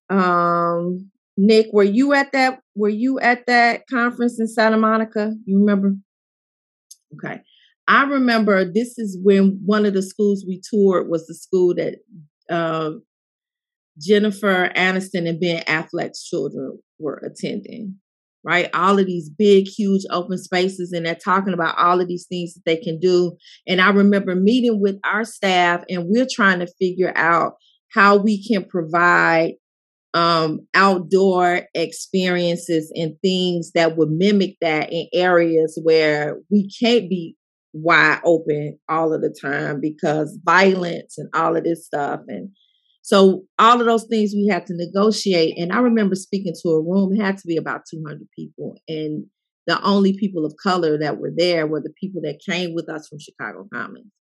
um, 0.10 1.12
Nick, 1.38 1.68
were 1.72 1.84
you 1.84 2.14
at 2.14 2.32
that? 2.32 2.60
Were 2.76 2.90
you 2.90 3.20
at 3.20 3.46
that 3.48 3.88
conference 3.88 4.40
in 4.40 4.48
Santa 4.48 4.78
Monica? 4.78 5.34
You 5.46 5.60
remember? 5.60 5.96
Okay. 7.16 7.42
I 7.88 8.04
remember 8.04 8.66
this 8.66 8.98
is 8.98 9.18
when 9.22 9.60
one 9.66 9.86
of 9.86 9.94
the 9.94 10.02
schools 10.02 10.46
we 10.48 10.62
toured 10.70 11.10
was 11.10 11.28
the 11.28 11.36
school 11.36 11.76
that 11.76 11.96
uh, 12.50 12.92
Jennifer 14.00 14.72
Aniston 14.76 15.28
and 15.28 15.40
Ben 15.40 15.64
Affleck's 15.64 16.24
children 16.24 16.80
were 17.00 17.22
attending. 17.26 17.96
Right, 18.44 18.72
all 18.74 18.98
of 18.98 19.06
these 19.06 19.30
big, 19.30 19.68
huge 19.68 20.02
open 20.10 20.40
spaces, 20.40 20.94
and 20.94 21.06
they're 21.06 21.14
talking 21.14 21.54
about 21.54 21.78
all 21.78 22.02
of 22.02 22.08
these 22.08 22.26
things 22.28 22.56
that 22.56 22.64
they 22.66 22.76
can 22.76 23.00
do. 23.00 23.38
And 23.68 23.80
I 23.80 23.92
remember 23.92 24.34
meeting 24.34 24.82
with 24.82 24.96
our 25.04 25.26
staff, 25.26 25.84
and 25.88 26.08
we're 26.08 26.26
trying 26.26 26.58
to 26.58 26.74
figure 26.80 27.14
out 27.16 27.54
how 27.94 28.18
we 28.18 28.44
can 28.44 28.66
provide 28.66 29.52
um, 30.14 30.62
outdoor 30.74 31.68
experiences 31.74 32.92
and 32.96 33.16
things 33.22 33.74
that 33.76 33.96
would 33.96 34.10
mimic 34.10 34.58
that 34.62 34.92
in 34.92 35.08
areas 35.14 35.80
where 35.84 36.40
we 36.50 36.70
can't 36.82 37.10
be 37.10 37.36
wide 37.74 38.20
open 38.26 38.78
all 38.90 39.14
of 39.14 39.22
the 39.22 39.36
time 39.42 39.80
because 39.80 40.38
violence 40.44 41.18
and 41.18 41.30
all 41.34 41.56
of 41.56 41.64
this 41.64 41.86
stuff. 41.86 42.20
And 42.28 42.50
so 43.02 43.44
all 43.58 43.80
of 43.80 43.88
those 43.88 44.06
things 44.06 44.34
we 44.34 44.48
had 44.48 44.66
to 44.68 44.76
negotiate. 44.76 45.58
And 45.58 45.72
i 45.72 45.80
remember 45.80 46.16
speaking 46.16 46.54
to 46.62 46.70
a 46.70 46.82
room 46.82 47.16
had 47.16 47.38
to 47.38 47.48
be 47.48 47.58
about 47.58 47.82
200 47.90 48.28
people. 48.38 48.76
And 48.88 49.26
the 49.68 49.82
only 49.84 50.18
people 50.18 50.46
of 50.46 50.56
color 50.62 50.98
that 51.00 51.18
were 51.18 51.32
there 51.36 51.68
were 51.68 51.82
the 51.82 51.94
people 52.00 52.22
that 52.24 52.42
came 52.48 52.74
with 52.74 52.90
us 52.90 53.08
from 53.08 53.20
chicago 53.20 53.68
commons. 53.74 54.12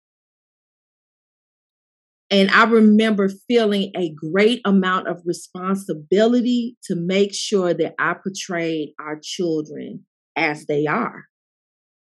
And 2.29 2.49
i 2.51 2.63
remember 2.63 3.29
feeling 3.47 3.91
a 3.95 4.13
great 4.13 4.61
amount 4.65 5.07
of 5.07 5.21
responsibility 5.25 6.77
to 6.85 6.95
make 6.95 7.33
sure 7.33 7.73
that 7.73 7.93
i 7.99 8.13
portrayed 8.13 8.89
our 8.99 9.19
children 9.21 10.05
as 10.35 10.65
they 10.65 10.85
are. 10.85 11.25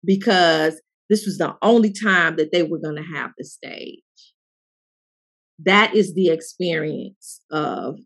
Because 0.05 0.81
this 1.11 1.27
was 1.27 1.39
the 1.39 1.57
only 1.61 1.93
time 1.93 2.37
that 2.37 2.53
they 2.53 2.63
were 2.63 2.79
going 2.79 2.97
to 2.97 3.03
have 3.03 3.33
the 3.37 3.45
stage. 3.45 3.99
That 5.59 5.95
is 5.95 6.15
the 6.15 6.29
experience 6.29 7.41
of 7.51 7.99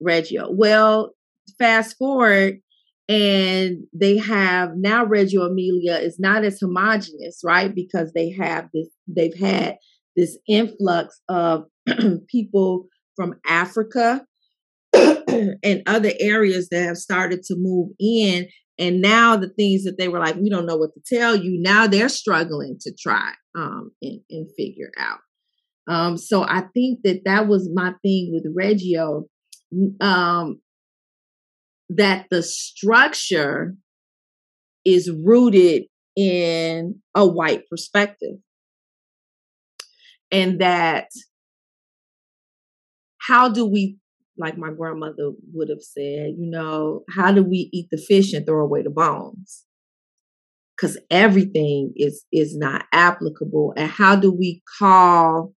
Reggio. 0.00 0.50
Well, 0.50 1.12
fast 1.58 1.96
forward, 1.96 2.58
and 3.08 3.84
they 3.94 4.18
have 4.18 4.72
now 4.76 5.06
Reggio 5.06 5.44
Emilia 5.46 5.96
is 5.96 6.18
not 6.18 6.44
as 6.44 6.60
homogenous, 6.60 7.40
right? 7.42 7.74
Because 7.74 8.12
they 8.12 8.30
have 8.32 8.68
this, 8.74 8.88
they've 9.06 9.38
had 9.38 9.76
this 10.16 10.36
influx 10.46 11.20
of 11.28 11.64
people 12.28 12.88
from 13.16 13.36
Africa 13.46 14.26
and 14.92 15.82
other 15.86 16.12
areas 16.18 16.68
that 16.70 16.82
have 16.82 16.98
started 16.98 17.42
to 17.44 17.54
move 17.56 17.90
in 17.98 18.48
and 18.78 19.00
now 19.00 19.36
the 19.36 19.48
things 19.48 19.84
that 19.84 19.98
they 19.98 20.08
were 20.08 20.20
like, 20.20 20.36
we 20.36 20.50
don't 20.50 20.66
know 20.66 20.76
what 20.76 20.90
to 20.94 21.00
tell 21.04 21.34
you, 21.34 21.60
now 21.60 21.86
they're 21.86 22.08
struggling 22.08 22.76
to 22.80 22.92
try 22.98 23.32
um, 23.56 23.90
and, 24.00 24.20
and 24.30 24.48
figure 24.56 24.92
out. 24.98 25.18
Um, 25.88 26.16
so 26.16 26.42
I 26.42 26.64
think 26.74 27.00
that 27.04 27.22
that 27.24 27.48
was 27.48 27.68
my 27.72 27.94
thing 28.02 28.30
with 28.32 28.44
Reggio, 28.54 29.24
um, 30.00 30.60
that 31.88 32.26
the 32.30 32.42
structure 32.42 33.74
is 34.84 35.10
rooted 35.10 35.84
in 36.14 37.00
a 37.14 37.26
white 37.26 37.62
perspective. 37.68 38.36
And 40.30 40.60
that 40.60 41.08
how 43.18 43.48
do 43.48 43.66
we 43.66 43.96
like 44.38 44.56
my 44.56 44.70
grandmother 44.70 45.32
would 45.52 45.68
have 45.68 45.82
said, 45.82 46.34
you 46.38 46.48
know, 46.50 47.02
how 47.10 47.32
do 47.32 47.42
we 47.42 47.68
eat 47.72 47.88
the 47.90 47.98
fish 47.98 48.32
and 48.32 48.46
throw 48.46 48.64
away 48.64 48.82
the 48.82 48.90
bones? 48.90 49.64
Because 50.76 50.98
everything 51.10 51.92
is 51.96 52.24
is 52.32 52.56
not 52.56 52.84
applicable. 52.92 53.74
And 53.76 53.90
how 53.90 54.14
do 54.14 54.32
we 54.32 54.62
call 54.78 55.54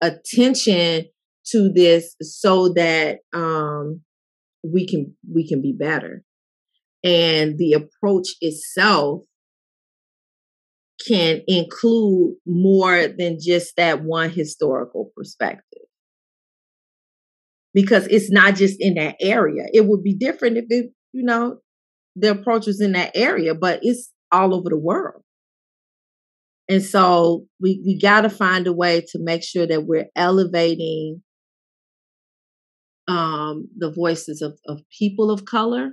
attention 0.00 1.06
to 1.46 1.72
this 1.74 2.14
so 2.22 2.72
that 2.74 3.18
um, 3.34 4.02
we 4.62 4.86
can 4.86 5.14
we 5.32 5.46
can 5.46 5.60
be 5.60 5.72
better? 5.72 6.22
And 7.04 7.58
the 7.58 7.72
approach 7.72 8.28
itself 8.40 9.22
can 11.08 11.42
include 11.48 12.36
more 12.46 13.08
than 13.08 13.38
just 13.40 13.74
that 13.76 14.04
one 14.04 14.30
historical 14.30 15.10
perspective 15.16 15.82
because 17.74 18.06
it's 18.08 18.30
not 18.30 18.54
just 18.54 18.76
in 18.78 18.94
that 18.94 19.16
area. 19.20 19.64
It 19.72 19.86
would 19.86 20.02
be 20.02 20.14
different 20.14 20.56
if 20.58 20.64
it, 20.68 20.90
you 21.12 21.24
know, 21.24 21.58
the 22.16 22.30
approach 22.30 22.66
was 22.66 22.80
in 22.80 22.92
that 22.92 23.12
area, 23.14 23.54
but 23.54 23.80
it's 23.82 24.10
all 24.30 24.54
over 24.54 24.68
the 24.68 24.78
world. 24.78 25.22
And 26.68 26.82
so 26.82 27.46
we, 27.60 27.82
we 27.84 27.98
got 27.98 28.22
to 28.22 28.30
find 28.30 28.66
a 28.66 28.72
way 28.72 29.00
to 29.00 29.18
make 29.18 29.42
sure 29.42 29.66
that 29.66 29.84
we're 29.84 30.08
elevating 30.16 31.22
um, 33.08 33.68
the 33.76 33.90
voices 33.90 34.42
of, 34.42 34.58
of 34.66 34.80
people 34.96 35.30
of 35.30 35.44
color 35.44 35.92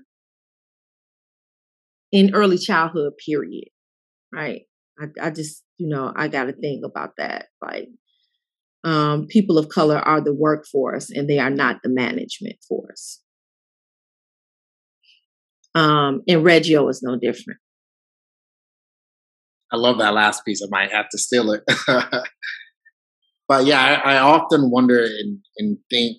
in 2.12 2.34
early 2.34 2.58
childhood, 2.58 3.14
period. 3.26 3.70
Right. 4.32 4.64
I, 5.00 5.28
I 5.28 5.30
just, 5.32 5.64
you 5.78 5.88
know, 5.88 6.14
I 6.16 6.28
got 6.28 6.46
to 6.46 6.54
think 6.54 6.86
about 6.86 7.12
that. 7.18 7.48
Like, 7.62 7.90
um, 8.84 9.28
people 9.28 9.58
of 9.58 9.70
color 9.70 9.98
are 9.98 10.22
the 10.22 10.34
workforce 10.34 11.10
and 11.10 11.30
they 11.30 11.40
are 11.40 11.50
not 11.50 11.78
the 11.84 11.90
management 11.90 12.58
force. 12.68 13.22
Um, 15.76 16.22
and 16.28 16.44
Reggio 16.44 16.88
is 16.88 17.02
no 17.04 17.18
different. 17.18 17.60
I 19.72 19.78
love 19.78 20.00
that 20.00 20.14
last 20.14 20.44
piece. 20.46 20.64
I 20.64 20.68
might 20.70 20.92
have 20.92 21.10
to 21.10 21.18
steal 21.18 21.52
it. 21.52 21.64
but 23.48 23.66
yeah, 23.66 24.02
I, 24.04 24.16
I 24.16 24.18
often 24.20 24.72
wonder 24.72 25.04
and, 25.04 25.40
and 25.58 25.78
think 25.90 26.18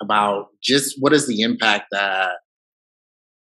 about 0.00 0.48
just 0.62 0.96
what 1.00 1.12
is 1.12 1.26
the 1.26 1.40
impact 1.40 1.86
that 1.90 2.30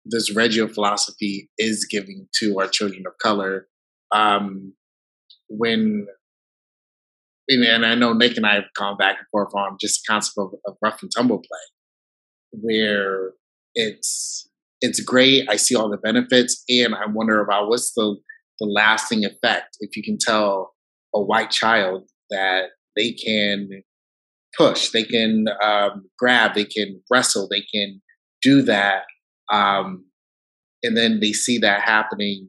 this 0.06 0.36
Reggio 0.36 0.68
philosophy 0.68 1.50
is 1.58 1.86
giving 1.90 2.28
to 2.40 2.60
our 2.60 2.68
children 2.68 3.04
of 3.08 3.14
color. 3.22 3.68
Um, 4.12 4.74
when 5.50 6.08
and, 7.50 7.86
I 7.86 7.96
know 7.96 8.14
Nick 8.14 8.38
and 8.38 8.46
I 8.46 8.56
have 8.56 8.66
gone 8.76 8.98
back 8.98 9.18
and 9.18 9.28
forth 9.32 9.54
on 9.56 9.78
just 9.80 10.04
the 10.06 10.14
concept 10.14 10.36
of, 10.38 10.54
of 10.68 10.78
rough 10.82 11.02
and 11.02 11.12
tumble 11.16 11.40
play, 11.40 11.60
where 12.52 13.32
it's 13.76 14.50
it's 14.82 15.02
great. 15.02 15.50
I 15.50 15.58
see 15.58 15.76
all 15.76 15.90
the 15.90 15.98
benefits, 15.98 16.64
and 16.70 16.96
I 16.96 17.06
wonder 17.08 17.42
about 17.42 17.70
what's 17.70 17.94
the 17.94 18.16
the 18.60 18.66
lasting 18.66 19.26
effect 19.26 19.78
if 19.80 19.96
you 19.96 20.04
can 20.04 20.18
tell 20.20 20.74
a 21.16 21.22
white 21.22 21.50
child 21.50 22.10
that 22.30 22.66
they 22.96 23.14
can 23.14 23.70
push, 24.58 24.90
they 24.90 25.04
can 25.04 25.46
um, 25.64 26.10
grab, 26.18 26.54
they 26.54 26.66
can 26.66 27.02
wrestle, 27.10 27.48
they 27.50 27.64
can 27.74 28.02
do 28.42 28.62
that, 28.64 29.04
um, 29.52 30.06
and 30.84 30.96
then 30.96 31.20
they 31.20 31.34
see 31.34 31.58
that 31.60 31.82
happening 31.82 32.48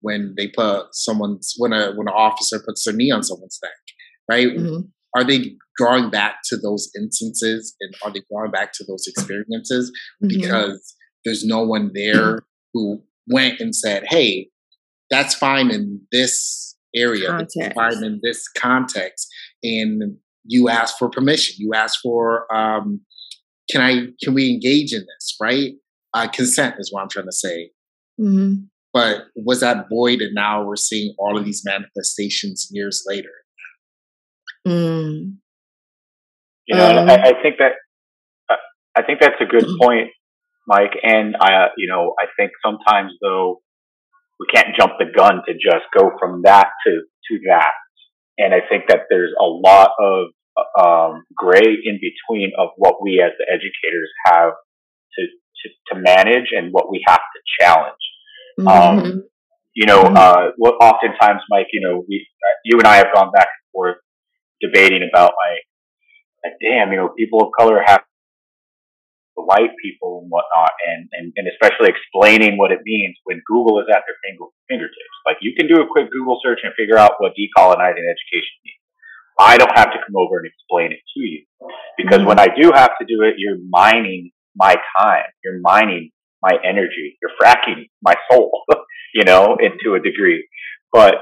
when 0.00 0.34
they 0.36 0.48
put 0.48 0.86
someone's 0.92 1.54
when 1.56 1.72
a 1.72 1.92
when 1.92 2.08
an 2.08 2.14
officer 2.14 2.62
puts 2.64 2.84
their 2.84 2.94
knee 2.94 3.10
on 3.10 3.22
someone's 3.22 3.58
neck, 3.62 3.72
right? 4.28 4.48
Mm-hmm. 4.48 4.80
Are 5.16 5.24
they 5.24 5.56
drawing 5.76 6.10
back 6.10 6.36
to 6.44 6.56
those 6.56 6.90
instances 6.96 7.74
and 7.80 7.94
are 8.02 8.12
they 8.12 8.22
drawing 8.30 8.50
back 8.50 8.72
to 8.72 8.84
those 8.84 9.06
experiences 9.06 9.90
mm-hmm. 10.22 10.28
because 10.28 10.94
there's 11.24 11.44
no 11.44 11.62
one 11.62 11.90
there 11.94 12.40
who 12.72 13.02
went 13.28 13.60
and 13.60 13.74
said, 13.74 14.04
"Hey, 14.08 14.48
that's 15.10 15.34
fine 15.34 15.70
in 15.70 16.00
this 16.12 16.76
area, 16.94 17.36
that's 17.36 17.56
fine 17.74 18.04
in 18.04 18.20
this 18.22 18.48
context," 18.48 19.28
and 19.62 20.16
you 20.44 20.68
ask 20.68 20.96
for 20.98 21.08
permission. 21.08 21.56
You 21.58 21.72
ask 21.74 22.00
for, 22.02 22.52
um, 22.54 23.00
"Can 23.70 23.80
I? 23.80 24.06
Can 24.22 24.34
we 24.34 24.50
engage 24.50 24.92
in 24.92 25.00
this?" 25.00 25.36
Right? 25.40 25.72
Uh, 26.12 26.28
consent 26.28 26.76
is 26.78 26.92
what 26.92 27.02
I'm 27.02 27.08
trying 27.08 27.26
to 27.26 27.32
say. 27.32 27.70
Mm-hmm. 28.20 28.64
But 28.92 29.24
was 29.34 29.60
that 29.60 29.86
void, 29.90 30.20
and 30.20 30.34
now 30.34 30.62
we're 30.62 30.76
seeing 30.76 31.14
all 31.18 31.36
of 31.36 31.44
these 31.44 31.62
manifestations 31.64 32.68
years 32.70 33.04
later? 33.06 33.30
Mm. 34.66 35.36
You 36.66 36.76
know, 36.76 36.98
um, 36.98 37.10
I, 37.10 37.16
I, 37.16 37.42
think 37.42 37.58
that 37.58 37.72
I 38.96 39.02
think 39.02 39.20
that's 39.20 39.40
a 39.40 39.44
good 39.44 39.66
point, 39.80 40.08
Mike. 40.66 40.96
And 41.02 41.36
I, 41.38 41.68
you 41.76 41.88
know, 41.88 42.14
I 42.18 42.26
think 42.38 42.52
sometimes 42.64 43.12
though 43.20 43.60
we 44.40 44.46
can't 44.52 44.76
jump 44.76 44.94
the 44.98 45.06
gun 45.14 45.42
to 45.46 45.52
just 45.54 45.84
go 45.96 46.10
from 46.18 46.42
that 46.44 46.68
to 46.86 47.02
to 47.30 47.38
that. 47.48 47.72
And 48.38 48.52
I 48.54 48.60
think 48.68 48.84
that 48.88 49.02
there's 49.10 49.32
a 49.38 49.44
lot 49.44 49.90
of 50.00 50.26
um, 50.80 51.24
gray 51.36 51.60
in 51.84 52.00
between 52.00 52.52
of 52.58 52.70
what 52.76 53.02
we 53.02 53.20
as 53.20 53.32
the 53.38 53.46
educators 53.48 54.10
have 54.26 54.52
to 55.18 55.26
to, 55.26 55.94
to 55.94 56.00
manage 56.00 56.48
and 56.56 56.72
what 56.72 56.90
we 56.90 57.02
have 57.06 57.18
to 57.18 57.40
challenge. 57.60 57.94
Um, 58.58 58.66
mm-hmm. 58.66 59.06
Um, 59.06 59.24
you 59.74 59.86
know, 59.86 60.04
mm-hmm. 60.04 60.16
uh, 60.16 60.66
oftentimes, 60.80 61.42
Mike, 61.50 61.66
you 61.72 61.80
know, 61.80 62.04
we, 62.08 62.26
uh, 62.46 62.54
you 62.64 62.78
and 62.78 62.86
I 62.86 62.96
have 62.96 63.12
gone 63.12 63.32
back 63.32 63.48
and 63.48 63.72
forth 63.72 63.96
debating 64.64 65.04
about 65.04 65.32
like, 65.36 65.64
like, 66.44 66.56
damn, 66.60 66.92
you 66.92 66.96
know, 66.96 67.08
people 67.16 67.42
of 67.42 67.52
color 67.58 67.82
have 67.84 68.02
the 69.36 69.42
white 69.42 69.74
people 69.82 70.22
and 70.22 70.30
whatnot, 70.30 70.70
and, 70.86 71.08
and, 71.12 71.32
and 71.36 71.48
especially 71.48 71.90
explaining 71.90 72.56
what 72.56 72.70
it 72.70 72.80
means 72.84 73.16
when 73.24 73.42
Google 73.46 73.80
is 73.80 73.86
at 73.90 74.02
their 74.06 74.16
finger, 74.22 74.46
fingertips. 74.68 75.16
Like, 75.26 75.38
you 75.40 75.54
can 75.58 75.66
do 75.66 75.82
a 75.82 75.90
quick 75.90 76.10
Google 76.10 76.38
search 76.42 76.60
and 76.62 76.72
figure 76.78 76.98
out 76.98 77.18
what 77.18 77.32
decolonizing 77.34 78.06
education 78.06 78.54
means. 78.64 78.82
I 79.38 79.58
don't 79.58 79.74
have 79.74 79.90
to 79.90 79.98
come 79.98 80.14
over 80.16 80.38
and 80.38 80.46
explain 80.46 80.92
it 80.92 81.02
to 81.14 81.20
you 81.20 81.44
because 81.98 82.18
mm-hmm. 82.18 82.28
when 82.28 82.38
I 82.38 82.46
do 82.46 82.70
have 82.72 82.92
to 83.00 83.04
do 83.04 83.22
it, 83.22 83.34
you're 83.36 83.58
mining 83.68 84.30
my 84.54 84.76
time. 84.98 85.26
You're 85.42 85.60
mining 85.60 86.10
my 86.40 86.52
energy. 86.62 87.18
You're 87.20 87.32
fracking 87.40 87.88
my 88.00 88.14
soul, 88.30 88.62
you 89.14 89.24
know, 89.24 89.56
into 89.58 89.94
a 89.96 90.00
degree. 90.00 90.46
But, 90.92 91.16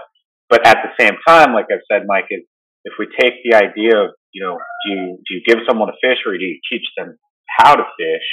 but 0.51 0.67
at 0.67 0.79
the 0.83 0.91
same 1.03 1.17
time, 1.27 1.55
like 1.55 1.67
I've 1.73 1.81
said, 1.91 2.03
Mike, 2.07 2.27
is 2.29 2.43
if 2.85 2.95
we 2.99 3.07
take 3.21 3.35
the 3.45 3.57
idea 3.57 3.99
of, 3.99 4.11
you 4.33 4.43
know, 4.43 4.59
do 4.85 4.93
you, 4.93 5.19
do 5.29 5.35
you 5.35 5.43
give 5.47 5.59
someone 5.69 5.89
a 5.89 5.99
fish 6.01 6.19
or 6.27 6.37
do 6.37 6.45
you 6.45 6.59
teach 6.71 6.87
them 6.97 7.17
how 7.59 7.75
to 7.75 7.85
fish? 7.99 8.29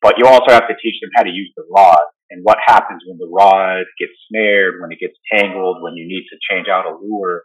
But 0.00 0.18
you 0.18 0.26
also 0.26 0.50
have 0.50 0.66
to 0.68 0.74
teach 0.82 1.00
them 1.00 1.10
how 1.14 1.22
to 1.22 1.30
use 1.30 1.52
the 1.56 1.64
rod 1.70 2.02
and 2.30 2.40
what 2.42 2.58
happens 2.64 3.02
when 3.06 3.18
the 3.18 3.30
rod 3.30 3.84
gets 4.00 4.12
snared, 4.28 4.80
when 4.80 4.90
it 4.90 4.98
gets 4.98 5.14
tangled, 5.32 5.82
when 5.82 5.94
you 5.94 6.08
need 6.08 6.24
to 6.30 6.38
change 6.50 6.66
out 6.68 6.86
a 6.86 6.96
lure. 7.00 7.44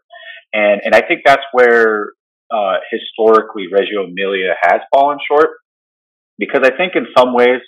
And, 0.53 0.81
and 0.83 0.95
I 0.95 1.01
think 1.01 1.21
that's 1.25 1.43
where, 1.51 2.13
uh, 2.49 2.77
historically 2.89 3.67
Reggio 3.71 4.05
Emilia 4.05 4.55
has 4.61 4.79
fallen 4.93 5.17
short 5.29 5.49
because 6.39 6.61
I 6.63 6.75
think 6.75 6.93
in 6.95 7.05
some 7.17 7.33
ways 7.33 7.59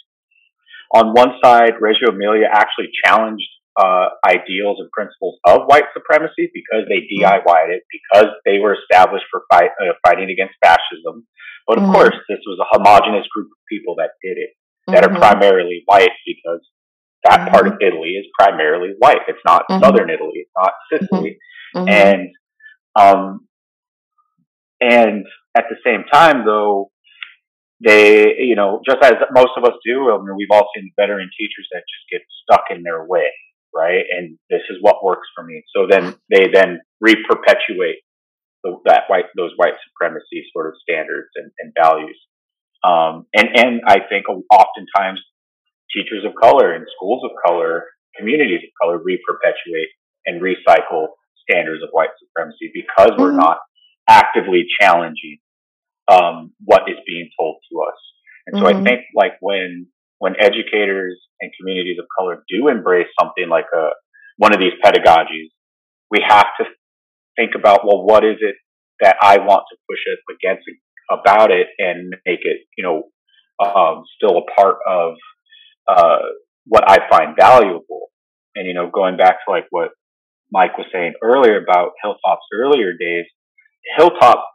on 0.95 1.13
one 1.13 1.33
side, 1.43 1.73
Reggio 1.79 2.09
Emilia 2.09 2.47
actually 2.51 2.89
challenged 3.05 3.47
uh, 3.79 4.09
ideals 4.27 4.77
and 4.79 4.91
principles 4.91 5.39
of 5.47 5.61
white 5.65 5.87
supremacy 5.93 6.51
because 6.53 6.83
they 6.89 7.07
mm-hmm. 7.07 7.23
DIYed 7.23 7.69
it, 7.71 7.83
because 7.87 8.27
they 8.45 8.59
were 8.59 8.75
established 8.75 9.25
for 9.31 9.43
fight, 9.49 9.71
uh, 9.79 9.93
fighting 10.05 10.29
against 10.29 10.55
fascism. 10.61 11.25
But 11.65 11.77
of 11.77 11.83
mm-hmm. 11.85 11.93
course, 11.93 12.15
this 12.27 12.43
was 12.45 12.59
a 12.59 12.67
homogenous 12.75 13.27
group 13.33 13.47
of 13.47 13.57
people 13.69 13.95
that 13.97 14.11
did 14.21 14.37
it, 14.37 14.51
that 14.87 15.03
mm-hmm. 15.03 15.15
are 15.15 15.19
primarily 15.19 15.83
white 15.85 16.11
because 16.25 16.61
that 17.23 17.39
mm-hmm. 17.39 17.53
part 17.53 17.67
of 17.67 17.73
Italy 17.81 18.09
is 18.09 18.25
primarily 18.37 18.95
white. 18.99 19.21
It's 19.27 19.39
not 19.45 19.63
mm-hmm. 19.69 19.83
southern 19.83 20.09
Italy. 20.09 20.43
It's 20.43 20.51
not 20.57 20.73
Sicily. 20.91 21.37
Mm-hmm. 21.75 21.87
And, 21.87 22.29
um, 22.95 23.47
and 24.81 25.25
at 25.55 25.65
the 25.69 25.77
same 25.85 26.03
time, 26.11 26.45
though, 26.45 26.91
they, 27.83 28.35
you 28.39 28.55
know, 28.55 28.81
just 28.85 28.97
as 29.03 29.13
most 29.31 29.51
of 29.55 29.63
us 29.63 29.73
do, 29.85 30.11
I 30.11 30.17
mean, 30.17 30.35
we've 30.35 30.51
all 30.51 30.67
seen 30.75 30.91
veteran 30.99 31.29
teachers 31.37 31.67
that 31.71 31.83
just 31.87 32.09
get 32.11 32.21
stuck 32.43 32.65
in 32.71 32.83
their 32.83 33.05
way, 33.05 33.29
right? 33.73 34.03
And 34.09 34.37
this 34.49 34.61
is 34.69 34.77
what 34.81 35.03
works 35.03 35.27
for 35.35 35.43
me. 35.43 35.63
So 35.75 35.87
then 35.89 36.15
they 36.29 36.47
then 36.53 36.79
re-perpetuate 37.01 38.01
the, 38.63 38.77
that 38.85 39.03
white, 39.07 39.25
those 39.35 39.51
white 39.55 39.73
supremacy 39.87 40.45
sort 40.53 40.67
of 40.67 40.73
standards 40.81 41.29
and, 41.35 41.51
and 41.59 41.73
values. 41.79 42.19
Um, 42.83 43.25
and, 43.33 43.49
and 43.55 43.81
I 43.87 43.99
think 44.07 44.25
oftentimes 44.29 45.19
teachers 45.93 46.23
of 46.25 46.33
color 46.41 46.73
and 46.73 46.85
schools 46.95 47.23
of 47.23 47.31
color, 47.45 47.85
communities 48.17 48.61
of 48.63 48.69
color 48.81 49.01
re-perpetuate 49.03 49.89
and 50.25 50.41
recycle 50.41 51.07
standards 51.49 51.83
of 51.83 51.89
white 51.91 52.09
supremacy 52.19 52.71
because 52.73 53.11
we're 53.17 53.29
mm-hmm. 53.29 53.39
not 53.39 53.57
actively 54.07 54.65
challenging 54.79 55.37
um, 56.07 56.53
what 56.63 56.83
is 56.89 56.97
being 57.05 57.29
told 57.39 57.57
to 57.71 57.79
us. 57.81 57.97
And 58.47 58.59
so 58.59 58.65
mm-hmm. 58.65 58.81
I 58.81 58.83
think 58.83 59.01
like 59.15 59.33
when 59.41 59.87
when 60.19 60.35
educators 60.39 61.19
and 61.41 61.51
communities 61.59 61.97
of 61.99 62.05
color 62.17 62.43
do 62.47 62.67
embrace 62.67 63.07
something 63.19 63.49
like 63.49 63.65
a 63.75 63.89
one 64.37 64.53
of 64.53 64.59
these 64.59 64.73
pedagogies, 64.83 65.49
we 66.09 66.19
have 66.25 66.47
to 66.59 66.65
think 67.35 67.51
about 67.55 67.85
well, 67.85 68.03
what 68.03 68.23
is 68.23 68.37
it 68.39 68.55
that 69.01 69.15
I 69.21 69.37
want 69.39 69.63
to 69.71 69.77
push 69.89 69.99
it 70.05 70.19
against 70.33 70.65
about 71.09 71.51
it 71.51 71.67
and 71.79 72.13
make 72.25 72.39
it, 72.43 72.57
you 72.77 72.83
know, 72.83 73.03
um, 73.63 74.03
still 74.15 74.37
a 74.37 74.61
part 74.61 74.77
of 74.87 75.13
uh, 75.87 76.19
what 76.65 76.89
I 76.89 77.09
find 77.09 77.35
valuable. 77.37 78.07
And 78.55 78.67
you 78.67 78.73
know, 78.73 78.89
going 78.93 79.17
back 79.17 79.37
to 79.45 79.51
like 79.51 79.65
what 79.69 79.89
Mike 80.51 80.77
was 80.77 80.87
saying 80.91 81.13
earlier 81.21 81.61
about 81.61 81.91
Hilltop's 82.03 82.47
earlier 82.53 82.93
days, 82.93 83.25
Hilltop 83.97 84.45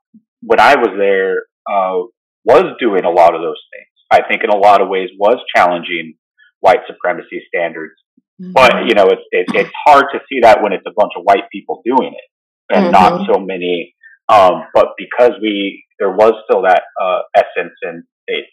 when 0.42 0.60
I 0.60 0.76
was 0.76 0.94
there, 0.98 1.44
uh, 1.66 2.04
was 2.44 2.76
doing 2.78 3.04
a 3.04 3.10
lot 3.10 3.34
of 3.34 3.40
those 3.40 3.60
things. 3.72 3.93
I 4.14 4.26
think 4.26 4.42
in 4.44 4.50
a 4.50 4.56
lot 4.56 4.80
of 4.80 4.88
ways 4.88 5.10
was 5.18 5.36
challenging 5.54 6.14
white 6.60 6.80
supremacy 6.86 7.42
standards. 7.48 7.94
Mm-hmm. 8.40 8.52
But, 8.52 8.86
you 8.86 8.94
know, 8.94 9.06
it's, 9.06 9.22
it, 9.30 9.46
it's 9.54 9.74
hard 9.86 10.06
to 10.12 10.20
see 10.28 10.40
that 10.42 10.62
when 10.62 10.72
it's 10.72 10.86
a 10.86 10.94
bunch 10.96 11.12
of 11.16 11.22
white 11.24 11.50
people 11.52 11.82
doing 11.84 12.14
it 12.14 12.74
and 12.74 12.86
mm-hmm. 12.86 12.92
not 12.92 13.26
so 13.26 13.38
many. 13.38 13.94
Um, 14.28 14.64
but 14.72 14.88
because 14.96 15.32
we, 15.42 15.84
there 15.98 16.10
was 16.10 16.32
still 16.44 16.62
that, 16.62 16.82
uh, 17.00 17.20
essence 17.36 17.74
and 17.82 18.04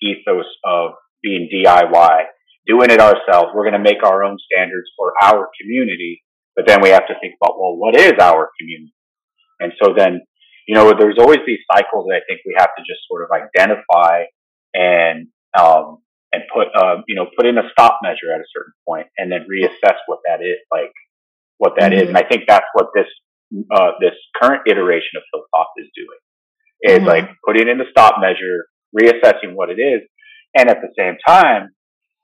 ethos 0.02 0.45
of 0.65 0.91
being 1.24 1.50
DIY, 1.54 2.24
doing 2.67 2.89
it 2.89 3.00
ourselves. 3.00 3.52
We're 3.56 3.69
going 3.69 3.74
to 3.74 3.80
make 3.80 4.04
our 4.04 4.24
own 4.24 4.38
standards 4.52 4.89
for 4.97 5.13
our 5.21 5.50
community. 5.60 6.24
But 6.56 6.67
then 6.67 6.82
we 6.82 6.89
have 6.89 7.08
to 7.08 7.13
think 7.21 7.36
about, 7.41 7.58
well, 7.60 7.78
what 7.78 7.95
is 7.95 8.13
our 8.19 8.50
community? 8.60 8.93
And 9.60 9.71
so 9.82 9.93
then 9.95 10.21
you 10.67 10.76
know, 10.76 10.93
there's 10.97 11.17
always 11.19 11.39
these 11.45 11.60
cycles 11.71 12.06
that 12.08 12.15
I 12.15 12.21
think 12.28 12.41
we 12.45 12.56
have 12.58 12.69
to 12.78 12.84
just 12.84 13.02
sort 13.10 13.24
of 13.24 13.30
identify 13.32 14.24
and, 14.74 15.28
um, 15.58 15.98
and 16.34 16.44
put, 16.54 16.68
uh, 16.76 17.02
you 17.08 17.16
know, 17.16 17.28
put 17.36 17.46
in 17.46 17.58
a 17.58 17.64
stop 17.72 18.00
measure 18.02 18.34
at 18.34 18.40
a 18.40 18.50
certain 18.56 18.74
point 18.88 19.08
and 19.18 19.32
then 19.32 19.46
reassess 19.52 19.98
what 20.08 20.20
that 20.28 20.42
is. 20.42 20.58
Like, 20.72 20.94
what 21.58 21.74
that 21.78 21.92
mm-hmm. 21.92 22.02
is. 22.02 22.08
And 22.08 22.18
I 22.18 22.24
think 22.24 22.44
that's 22.48 22.66
what 22.74 22.88
this 22.96 23.08
uh, 23.72 23.92
this 24.00 24.16
current 24.42 24.64
iteration 24.66 25.18
of 25.18 25.24
Hilltop 25.34 25.70
is 25.78 25.88
doing 25.96 26.22
is 26.84 27.00
mm-hmm. 27.00 27.08
like 27.08 27.30
putting 27.46 27.68
in 27.68 27.78
the 27.78 27.86
stop 27.92 28.16
measure, 28.20 28.66
reassessing 28.98 29.54
what 29.54 29.70
it 29.70 29.80
is, 29.80 30.02
and 30.58 30.70
at 30.70 30.80
the 30.82 30.90
same 30.98 31.18
time, 31.26 31.70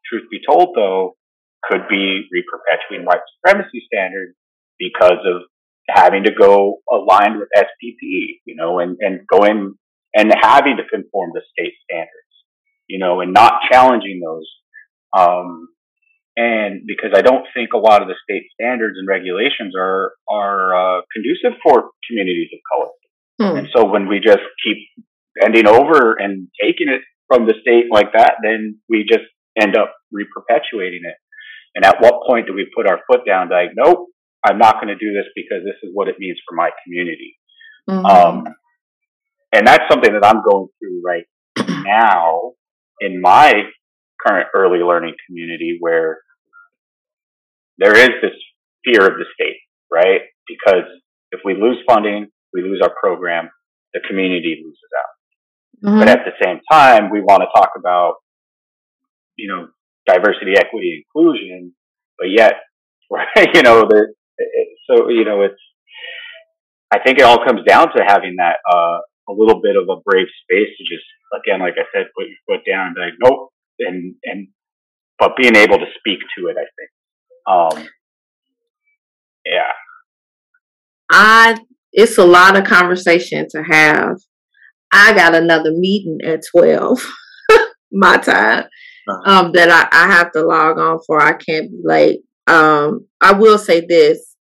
truth 0.05 0.23
be 0.31 0.39
told, 0.47 0.75
though, 0.75 1.15
could 1.63 1.87
be 1.89 2.27
reperpetuating 2.33 3.05
white 3.05 3.21
supremacy 3.35 3.83
standards 3.85 4.35
because 4.79 5.19
of 5.25 5.41
having 5.89 6.23
to 6.23 6.31
go 6.31 6.77
aligned 6.91 7.39
with 7.39 7.49
SPP, 7.55 8.39
you 8.45 8.55
know, 8.55 8.79
and, 8.79 8.97
and 8.99 9.21
going 9.27 9.75
and 10.15 10.33
having 10.41 10.77
to 10.77 10.83
conform 10.89 11.31
to 11.33 11.41
state 11.51 11.73
standards, 11.83 12.26
you 12.87 12.99
know, 12.99 13.21
and 13.21 13.33
not 13.33 13.61
challenging 13.69 14.21
those. 14.23 14.47
Um, 15.17 15.69
and 16.35 16.81
because 16.85 17.11
I 17.15 17.21
don't 17.21 17.45
think 17.53 17.73
a 17.73 17.77
lot 17.77 18.01
of 18.03 18.07
the 18.07 18.15
state 18.23 18.43
standards 18.53 18.97
and 18.99 19.07
regulations 19.07 19.73
are 19.77 20.13
are 20.29 20.75
uh, 20.75 21.01
conducive 21.13 21.57
for 21.63 21.89
communities 22.07 22.49
of 22.53 22.59
color. 22.71 22.91
Hmm. 23.39 23.57
And 23.57 23.67
so 23.75 23.85
when 23.85 24.07
we 24.07 24.19
just 24.19 24.43
keep 24.63 24.77
bending 25.39 25.67
over 25.67 26.13
and 26.13 26.47
taking 26.61 26.89
it 26.89 27.01
from 27.27 27.45
the 27.45 27.55
state 27.61 27.85
like 27.91 28.13
that, 28.13 28.35
then 28.43 28.79
we 28.87 29.05
just 29.09 29.25
end 29.59 29.75
up 29.75 29.95
reperpetuating 30.13 31.01
it. 31.03 31.17
And 31.75 31.85
at 31.85 32.01
what 32.01 32.25
point 32.27 32.47
do 32.47 32.53
we 32.53 32.67
put 32.75 32.87
our 32.87 32.99
foot 33.11 33.21
down, 33.25 33.49
like, 33.49 33.71
nope, 33.75 34.07
I'm 34.43 34.57
not 34.57 34.75
going 34.75 34.87
to 34.87 34.95
do 34.95 35.13
this 35.13 35.25
because 35.35 35.63
this 35.63 35.77
is 35.83 35.91
what 35.93 36.07
it 36.07 36.15
means 36.19 36.37
for 36.47 36.55
my 36.55 36.69
community. 36.83 37.37
Mm-hmm. 37.89 38.05
Um, 38.05 38.47
and 39.53 39.65
that's 39.65 39.83
something 39.89 40.13
that 40.13 40.25
I'm 40.25 40.41
going 40.43 40.67
through 40.79 41.01
right 41.05 41.25
now 41.85 42.53
in 42.99 43.21
my 43.21 43.53
current 44.25 44.47
early 44.55 44.79
learning 44.79 45.15
community 45.27 45.77
where 45.79 46.19
there 47.77 47.95
is 47.95 48.09
this 48.21 48.33
fear 48.83 49.05
of 49.05 49.13
the 49.17 49.25
state, 49.33 49.57
right? 49.91 50.21
Because 50.47 50.85
if 51.31 51.41
we 51.45 51.53
lose 51.53 51.77
funding, 51.87 52.27
we 52.53 52.61
lose 52.61 52.81
our 52.81 52.93
program, 53.01 53.49
the 53.93 53.99
community 54.07 54.63
loses 54.63 54.79
out. 54.97 55.89
Mm-hmm. 55.89 55.99
But 55.99 56.09
at 56.09 56.19
the 56.25 56.31
same 56.43 56.59
time, 56.71 57.11
we 57.11 57.21
want 57.21 57.43
to 57.43 57.47
talk 57.55 57.71
about, 57.77 58.15
you 59.35 59.47
know, 59.47 59.67
diversity, 60.07 60.57
equity, 60.57 61.05
inclusion, 61.05 61.73
but 62.17 62.27
yet, 62.29 62.53
right, 63.11 63.49
you 63.53 63.61
know, 63.61 63.81
the, 63.81 64.13
so, 64.89 65.09
you 65.09 65.25
know, 65.25 65.41
it's, 65.41 65.61
I 66.91 66.99
think 66.99 67.19
it 67.19 67.25
all 67.25 67.43
comes 67.45 67.61
down 67.67 67.87
to 67.95 68.03
having 68.07 68.37
that, 68.37 68.57
uh, 68.67 68.99
a 69.29 69.33
little 69.33 69.61
bit 69.61 69.75
of 69.75 69.89
a 69.89 70.01
brave 70.05 70.27
space 70.43 70.69
to 70.77 70.83
just, 70.83 71.05
again, 71.33 71.59
like 71.59 71.73
I 71.77 71.85
said, 71.93 72.07
put 72.17 72.27
your 72.27 72.37
foot 72.47 72.65
down 72.69 72.87
and 72.87 72.95
be 72.95 73.01
like, 73.01 73.13
nope. 73.21 73.49
And, 73.79 74.15
and, 74.23 74.47
but 75.19 75.35
being 75.37 75.55
able 75.55 75.77
to 75.77 75.85
speak 75.99 76.19
to 76.37 76.47
it, 76.47 76.57
I 76.57 76.65
think. 76.77 76.89
Um, 77.47 77.89
yeah. 79.45 79.71
I, 81.11 81.57
it's 81.91 82.17
a 82.17 82.25
lot 82.25 82.57
of 82.57 82.65
conversation 82.65 83.47
to 83.51 83.63
have. 83.63 84.17
I 84.91 85.13
got 85.13 85.35
another 85.35 85.71
meeting 85.71 86.19
at 86.25 86.43
12, 86.51 86.99
my 87.91 88.17
time, 88.17 88.65
uh-huh. 89.07 89.31
um, 89.31 89.51
that 89.53 89.69
I, 89.69 89.87
I 89.91 90.11
have 90.11 90.31
to 90.33 90.43
log 90.43 90.77
on 90.77 90.99
for. 91.05 91.21
I 91.21 91.33
can't 91.33 91.71
be 91.71 91.79
late. 91.83 92.19
Um, 92.47 93.07
I 93.19 93.33
will 93.33 93.57
say 93.57 93.85
this 93.85 94.35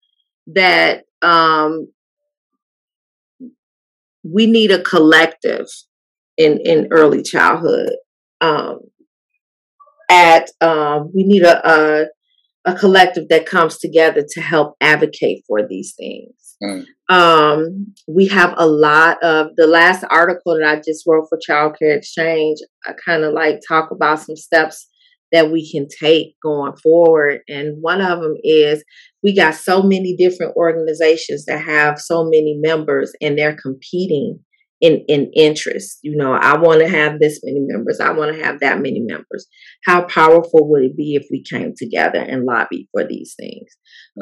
that 0.48 1.04
um, 1.22 1.88
we 4.24 4.46
need 4.46 4.70
a 4.70 4.82
collective 4.82 5.66
in 6.36 6.58
in 6.64 6.88
early 6.90 7.22
childhood. 7.22 7.92
Um, 8.40 8.80
at 10.10 10.50
um, 10.60 11.10
we 11.14 11.24
need 11.24 11.42
a, 11.42 11.68
a 11.68 12.06
a 12.66 12.74
collective 12.74 13.28
that 13.28 13.46
comes 13.46 13.78
together 13.78 14.24
to 14.26 14.40
help 14.40 14.74
advocate 14.80 15.44
for 15.46 15.66
these 15.66 15.94
things. 15.94 16.56
Mm. 16.62 16.86
Um, 17.10 17.94
we 18.08 18.26
have 18.28 18.54
a 18.56 18.66
lot 18.66 19.22
of 19.22 19.48
the 19.56 19.66
last 19.66 20.04
article 20.10 20.56
that 20.58 20.66
I 20.66 20.76
just 20.76 21.04
wrote 21.06 21.26
for 21.28 21.38
Child 21.38 21.76
Care 21.78 21.94
Exchange. 21.94 22.58
I 22.86 22.92
kind 23.04 23.22
of 23.22 23.34
like 23.34 23.60
talk 23.66 23.90
about 23.90 24.20
some 24.20 24.36
steps 24.36 24.88
that 25.34 25.50
we 25.50 25.68
can 25.70 25.88
take 25.88 26.36
going 26.40 26.76
forward. 26.76 27.40
And 27.48 27.82
one 27.82 28.00
of 28.00 28.20
them 28.20 28.36
is 28.44 28.84
we 29.24 29.34
got 29.34 29.56
so 29.56 29.82
many 29.82 30.14
different 30.16 30.54
organizations 30.56 31.44
that 31.46 31.60
have 31.60 31.98
so 31.98 32.22
many 32.22 32.56
members 32.62 33.12
and 33.20 33.36
they're 33.36 33.56
competing 33.60 34.38
in 34.84 35.02
in 35.08 35.30
interest. 35.34 35.98
You 36.02 36.14
know 36.14 36.34
i 36.34 36.56
want 36.58 36.80
to 36.80 36.88
have 36.88 37.18
this 37.18 37.40
many 37.42 37.60
members. 37.60 38.00
I 38.00 38.12
want 38.12 38.36
to 38.36 38.44
have 38.44 38.60
that 38.60 38.82
many 38.82 39.00
members. 39.00 39.46
How 39.86 40.02
powerful 40.02 40.68
would 40.70 40.82
it 40.82 40.96
be 40.96 41.14
if 41.14 41.26
we 41.30 41.42
came 41.42 41.72
together 41.76 42.18
and 42.20 42.44
lobbied 42.44 42.88
for 42.92 43.04
these 43.04 43.34
things? 43.34 43.68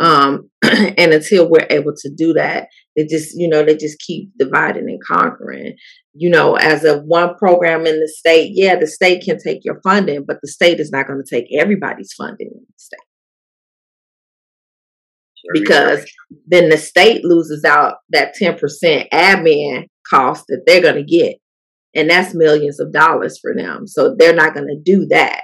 Mm-hmm. 0.01 0.07
um 0.07 0.51
and 0.97 1.13
until 1.13 1.51
we're 1.51 1.67
able 1.69 1.93
to 1.97 2.11
do 2.17 2.33
that 2.35 2.69
they 2.97 3.07
just 3.07 3.35
you 3.35 3.49
know 3.49 3.65
they 3.65 3.77
just 3.77 3.99
keep 3.99 4.31
dividing 4.39 4.89
and 4.89 5.01
conquering. 5.05 5.75
You 6.15 6.31
know 6.31 6.55
as 6.55 6.85
a 6.85 6.99
one 7.01 7.35
program 7.37 7.87
in 7.87 7.99
the 7.99 8.09
state 8.09 8.53
yeah 8.55 8.77
the 8.79 8.87
state 8.87 9.25
can 9.25 9.39
take 9.45 9.65
your 9.65 9.81
funding 9.83 10.25
but 10.27 10.39
the 10.43 10.49
state 10.49 10.79
is 10.79 10.93
not 10.93 11.09
going 11.09 11.21
to 11.23 11.29
take 11.29 11.49
everybody's 11.59 12.13
funding 12.13 12.51
in 12.55 12.61
the 12.61 12.79
state. 12.79 12.99
Because 15.53 16.05
then 16.47 16.69
the 16.69 16.79
state 16.79 17.25
loses 17.25 17.65
out 17.65 17.97
that 18.11 18.37
10% 18.41 18.61
admin 19.11 19.89
cost 20.13 20.45
that 20.49 20.63
they're 20.67 20.83
going 20.83 20.97
to 20.97 21.05
get. 21.05 21.37
And 21.95 22.09
that's 22.09 22.35
millions 22.35 22.81
of 22.81 22.93
dollars 22.93 23.39
for 23.41 23.55
them. 23.55 23.87
So 23.87 24.15
they're 24.19 24.35
not 24.35 24.55
going 24.55 24.67
to 24.67 24.81
do 24.83 25.07
that. 25.07 25.43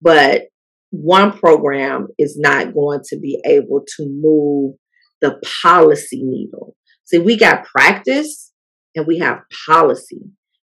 But 0.00 0.42
one 0.90 1.32
program 1.32 2.08
is 2.18 2.38
not 2.38 2.74
going 2.74 3.00
to 3.08 3.18
be 3.18 3.40
able 3.44 3.84
to 3.96 4.06
move 4.08 4.74
the 5.20 5.40
policy 5.62 6.22
needle. 6.22 6.74
See, 7.04 7.18
we 7.18 7.36
got 7.36 7.64
practice 7.64 8.52
and 8.94 9.06
we 9.06 9.18
have 9.18 9.40
policy. 9.66 10.22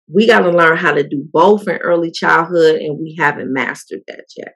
We 0.08 0.28
got 0.28 0.40
to 0.40 0.52
learn 0.52 0.78
how 0.78 0.94
to 0.94 1.08
do 1.08 1.28
both 1.32 1.68
in 1.68 1.78
early 1.78 2.12
childhood, 2.12 2.76
and 2.76 3.00
we 3.00 3.16
haven't 3.18 3.52
mastered 3.52 4.02
that 4.08 4.26
yet. 4.38 4.54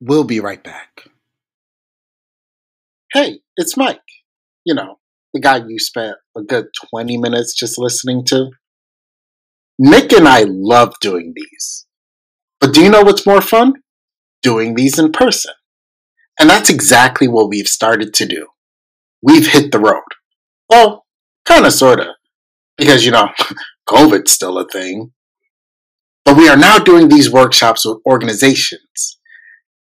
We'll 0.00 0.24
be 0.24 0.40
right 0.40 0.62
back. 0.62 1.08
Hey, 3.12 3.40
it's 3.56 3.76
Mike 3.76 4.00
you 4.66 4.74
know, 4.74 4.98
the 5.32 5.40
guy 5.40 5.58
you 5.66 5.78
spent 5.78 6.16
a 6.36 6.42
good 6.42 6.66
20 6.90 7.16
minutes 7.16 7.54
just 7.54 7.78
listening 7.78 8.24
to. 8.26 8.50
Nick 9.78 10.12
and 10.12 10.26
I 10.26 10.44
love 10.46 10.94
doing 11.00 11.32
these. 11.34 11.86
But 12.60 12.74
do 12.74 12.82
you 12.82 12.90
know 12.90 13.02
what's 13.02 13.26
more 13.26 13.40
fun? 13.40 13.74
Doing 14.42 14.74
these 14.74 14.98
in 14.98 15.12
person. 15.12 15.54
And 16.38 16.50
that's 16.50 16.68
exactly 16.68 17.28
what 17.28 17.48
we've 17.48 17.68
started 17.68 18.12
to 18.14 18.26
do. 18.26 18.48
We've 19.22 19.46
hit 19.46 19.72
the 19.72 19.78
road. 19.78 20.02
Well, 20.68 21.04
kind 21.44 21.64
of, 21.64 21.72
sort 21.72 22.00
of. 22.00 22.08
Because, 22.76 23.04
you 23.04 23.12
know, 23.12 23.28
COVID's 23.88 24.32
still 24.32 24.58
a 24.58 24.66
thing. 24.68 25.12
But 26.24 26.36
we 26.36 26.48
are 26.48 26.56
now 26.56 26.78
doing 26.78 27.08
these 27.08 27.30
workshops 27.30 27.86
with 27.86 27.98
organizations, 28.04 29.18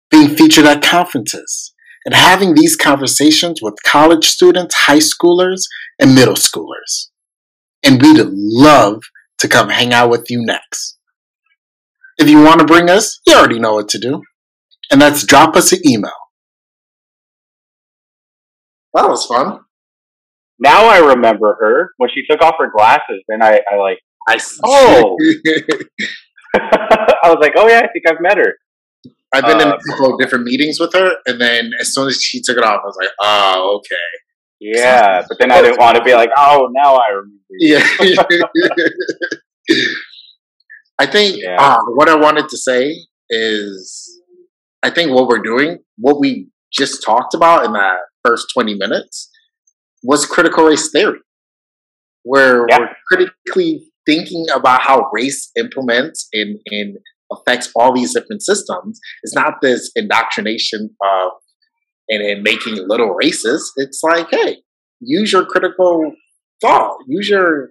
being 0.09 0.29
featured 0.29 0.65
at 0.65 0.81
conferences, 0.81 1.73
and 2.09 2.15
having 2.15 2.55
these 2.55 2.75
conversations 2.75 3.61
with 3.61 3.75
college 3.85 4.29
students, 4.29 4.73
high 4.73 4.97
schoolers, 4.97 5.61
and 5.99 6.15
middle 6.15 6.33
schoolers. 6.33 7.09
And 7.83 8.01
we'd 8.01 8.19
love 8.25 9.03
to 9.37 9.47
come 9.47 9.69
hang 9.69 9.93
out 9.93 10.09
with 10.09 10.25
you 10.27 10.43
next. 10.43 10.97
If 12.17 12.27
you 12.27 12.41
want 12.41 12.61
to 12.61 12.65
bring 12.65 12.89
us, 12.89 13.19
you 13.27 13.35
already 13.35 13.59
know 13.59 13.75
what 13.75 13.89
to 13.89 13.99
do. 13.99 14.23
And 14.91 14.99
that's 14.99 15.23
drop 15.23 15.55
us 15.55 15.71
an 15.71 15.81
email. 15.87 16.09
That 18.95 19.07
was 19.07 19.27
fun. 19.27 19.59
Now 20.57 20.87
I 20.87 20.97
remember 21.13 21.57
her 21.59 21.91
when 21.97 22.09
she 22.11 22.23
took 22.27 22.41
off 22.41 22.55
her 22.57 22.71
glasses. 22.75 23.23
Then 23.27 23.43
I, 23.43 23.61
I 23.71 23.75
like, 23.75 23.99
I 24.27 24.39
oh, 24.65 25.15
I 26.55 27.29
was 27.29 27.37
like, 27.39 27.53
oh 27.55 27.67
yeah, 27.67 27.81
I 27.83 27.87
think 27.93 28.07
I've 28.09 28.19
met 28.19 28.39
her. 28.39 28.55
I've 29.33 29.45
been 29.45 29.61
uh, 29.61 29.65
in 29.65 29.71
a 29.73 29.77
couple 29.89 30.13
of 30.13 30.19
different 30.19 30.45
meetings 30.45 30.79
with 30.79 30.93
her, 30.93 31.13
and 31.27 31.39
then 31.39 31.71
as 31.79 31.93
soon 31.93 32.07
as 32.07 32.21
she 32.21 32.41
took 32.41 32.57
it 32.57 32.63
off, 32.63 32.81
I 32.83 32.85
was 32.85 32.97
like, 32.99 33.11
"Oh, 33.21 33.77
okay." 33.77 33.95
Yeah, 34.59 35.23
but 35.27 35.37
then 35.39 35.51
I 35.51 35.61
didn't 35.61 35.79
want 35.79 35.97
to 35.97 36.03
be 36.03 36.13
like, 36.13 36.31
"Oh, 36.35 36.67
now 36.71 36.95
I 36.95 37.09
remember." 37.09 37.35
Yeah. 37.59 37.87
I 40.99 41.05
think 41.05 41.41
yeah. 41.41 41.57
uh, 41.59 41.79
what 41.93 42.09
I 42.09 42.15
wanted 42.15 42.49
to 42.49 42.57
say 42.57 42.95
is, 43.29 44.19
I 44.83 44.89
think 44.89 45.11
what 45.11 45.27
we're 45.27 45.43
doing, 45.43 45.77
what 45.97 46.19
we 46.19 46.49
just 46.73 47.03
talked 47.05 47.33
about 47.33 47.65
in 47.65 47.73
that 47.73 47.97
first 48.25 48.47
twenty 48.53 48.73
minutes, 48.73 49.29
was 50.03 50.25
critical 50.25 50.65
race 50.65 50.89
theory, 50.91 51.19
where 52.23 52.65
yeah. 52.69 52.79
we're 52.79 52.95
critically 53.07 53.91
thinking 54.05 54.47
about 54.53 54.81
how 54.81 55.07
race 55.13 55.51
implements 55.55 56.27
in 56.33 56.59
in 56.65 56.97
affects 57.31 57.71
all 57.75 57.93
these 57.93 58.13
different 58.13 58.41
systems. 58.41 58.99
It's 59.23 59.35
not 59.35 59.55
this 59.61 59.91
indoctrination 59.95 60.89
of 61.01 61.31
and, 62.09 62.23
and 62.23 62.43
making 62.43 62.75
little 62.87 63.13
races. 63.13 63.71
It's 63.77 64.01
like, 64.03 64.27
hey, 64.31 64.57
use 64.99 65.31
your 65.31 65.45
critical 65.45 66.13
thought, 66.61 66.97
use 67.07 67.29
your 67.29 67.69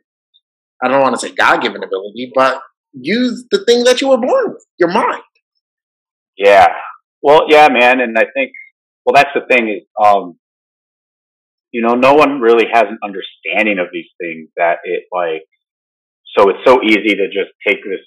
I 0.82 0.88
don't 0.88 1.02
want 1.02 1.18
to 1.18 1.20
say 1.20 1.34
God 1.34 1.60
given 1.60 1.82
ability, 1.82 2.30
but 2.34 2.60
use 2.92 3.44
the 3.50 3.64
thing 3.64 3.82
that 3.84 4.00
you 4.00 4.08
were 4.08 4.18
born 4.18 4.52
with, 4.52 4.64
your 4.78 4.90
mind. 4.90 5.22
Yeah. 6.36 6.68
Well, 7.20 7.46
yeah, 7.48 7.68
man, 7.68 8.00
and 8.00 8.16
I 8.16 8.26
think 8.32 8.52
well, 9.08 9.14
that's 9.14 9.30
the 9.34 9.46
thing 9.48 9.68
is, 9.70 9.88
um, 10.04 10.38
you 11.72 11.80
know, 11.80 11.94
no 11.94 12.12
one 12.12 12.40
really 12.40 12.66
has 12.70 12.84
an 12.84 12.98
understanding 13.02 13.78
of 13.78 13.86
these 13.90 14.10
things 14.20 14.50
that 14.58 14.78
it 14.84 15.04
like. 15.10 15.48
So 16.36 16.50
it's 16.50 16.58
so 16.66 16.82
easy 16.82 17.16
to 17.16 17.26
just 17.28 17.50
take 17.66 17.78
this. 17.84 18.04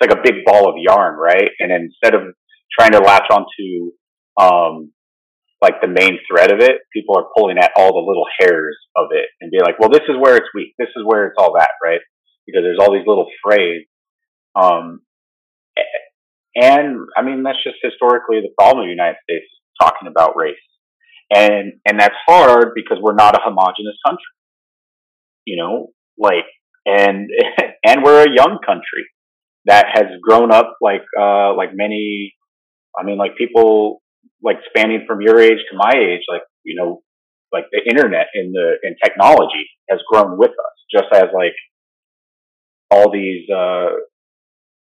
It's 0.00 0.10
like 0.10 0.18
a 0.18 0.22
big 0.22 0.44
ball 0.44 0.68
of 0.68 0.76
yarn, 0.78 1.16
right? 1.16 1.50
And 1.60 1.72
instead 1.72 2.14
of 2.14 2.34
trying 2.78 2.92
to 2.92 3.00
latch 3.00 3.26
onto 3.30 3.92
um, 4.40 4.92
like 5.62 5.80
the 5.80 5.88
main 5.88 6.18
thread 6.28 6.52
of 6.52 6.60
it, 6.60 6.82
people 6.92 7.16
are 7.16 7.28
pulling 7.36 7.58
at 7.58 7.72
all 7.76 7.92
the 7.92 8.06
little 8.06 8.26
hairs 8.38 8.76
of 8.96 9.08
it 9.12 9.26
and 9.40 9.50
be 9.50 9.60
like, 9.60 9.78
well, 9.78 9.88
this 9.88 10.04
is 10.08 10.16
where 10.20 10.36
it's 10.36 10.48
weak. 10.54 10.74
This 10.78 10.90
is 10.96 11.04
where 11.06 11.26
it's 11.26 11.36
all 11.38 11.54
that, 11.56 11.70
right? 11.82 12.00
Because 12.46 12.62
there's 12.62 12.78
all 12.78 12.92
these 12.92 13.06
little 13.06 13.26
frays. 13.42 13.86
Um, 14.54 15.00
and 16.54 16.98
I 17.16 17.22
mean, 17.22 17.42
that's 17.42 17.62
just 17.64 17.76
historically 17.82 18.40
the 18.40 18.52
problem 18.58 18.84
of 18.84 18.86
the 18.86 18.90
United 18.90 19.16
States 19.24 19.46
talking 19.80 20.08
about 20.08 20.36
race. 20.36 20.54
And, 21.34 21.80
and 21.86 21.98
that's 21.98 22.14
hard 22.26 22.72
because 22.74 22.98
we're 23.00 23.14
not 23.14 23.34
a 23.34 23.40
homogenous 23.42 23.96
country. 24.06 24.22
You 25.46 25.56
know, 25.56 25.88
like, 26.18 26.44
and, 26.84 27.30
and 27.86 28.02
we're 28.04 28.24
a 28.24 28.34
young 28.34 28.58
country 28.64 29.08
that 29.66 29.86
has 29.92 30.06
grown 30.22 30.52
up 30.52 30.76
like, 30.80 31.04
uh, 31.18 31.54
like 31.56 31.70
many, 31.72 32.34
I 32.98 33.04
mean, 33.04 33.18
like 33.18 33.36
people 33.36 34.02
like 34.42 34.58
spanning 34.68 35.04
from 35.06 35.20
your 35.20 35.40
age 35.40 35.58
to 35.70 35.76
my 35.76 35.92
age, 35.96 36.22
like, 36.28 36.42
you 36.64 36.76
know, 36.76 37.02
like 37.52 37.64
the 37.72 37.80
internet 37.88 38.26
and 38.34 38.54
the, 38.54 38.74
and 38.82 38.96
technology 39.02 39.66
has 39.88 40.00
grown 40.10 40.38
with 40.38 40.50
us, 40.50 40.76
just 40.92 41.06
as 41.12 41.30
like 41.34 41.54
all 42.90 43.10
these, 43.10 43.48
uh, 43.48 43.90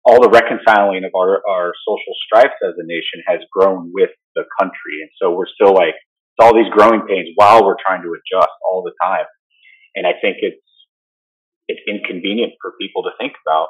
all 0.05 0.23
the 0.23 0.31
reconciling 0.31 1.05
of 1.05 1.11
our, 1.17 1.43
our 1.49 1.73
social 1.87 2.15
strifes 2.27 2.59
as 2.63 2.75
a 2.79 2.87
nation 2.87 3.23
has 3.27 3.41
grown 3.53 3.91
with 3.93 4.11
the 4.35 4.45
country. 4.59 5.03
And 5.03 5.11
so 5.21 5.35
we're 5.35 5.51
still 5.53 5.75
like, 5.75 5.95
it's 5.95 6.45
all 6.45 6.55
these 6.55 6.71
growing 6.71 7.03
pains 7.09 7.29
while 7.35 7.65
we're 7.65 7.81
trying 7.85 8.03
to 8.03 8.15
adjust 8.15 8.53
all 8.69 8.83
the 8.83 8.93
time. 9.03 9.27
And 9.95 10.07
I 10.07 10.13
think 10.21 10.39
it's, 10.41 10.63
it's 11.67 11.81
inconvenient 11.89 12.53
for 12.63 12.75
people 12.81 13.03
to 13.05 13.11
think 13.19 13.33
about. 13.47 13.69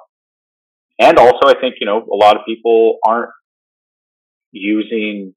And 0.98 1.18
also 1.18 1.46
I 1.46 1.54
think, 1.60 1.76
you 1.80 1.86
know, 1.86 1.98
a 1.98 2.16
lot 2.16 2.36
of 2.36 2.42
people 2.46 2.98
aren't 3.06 3.30
using, 4.52 5.34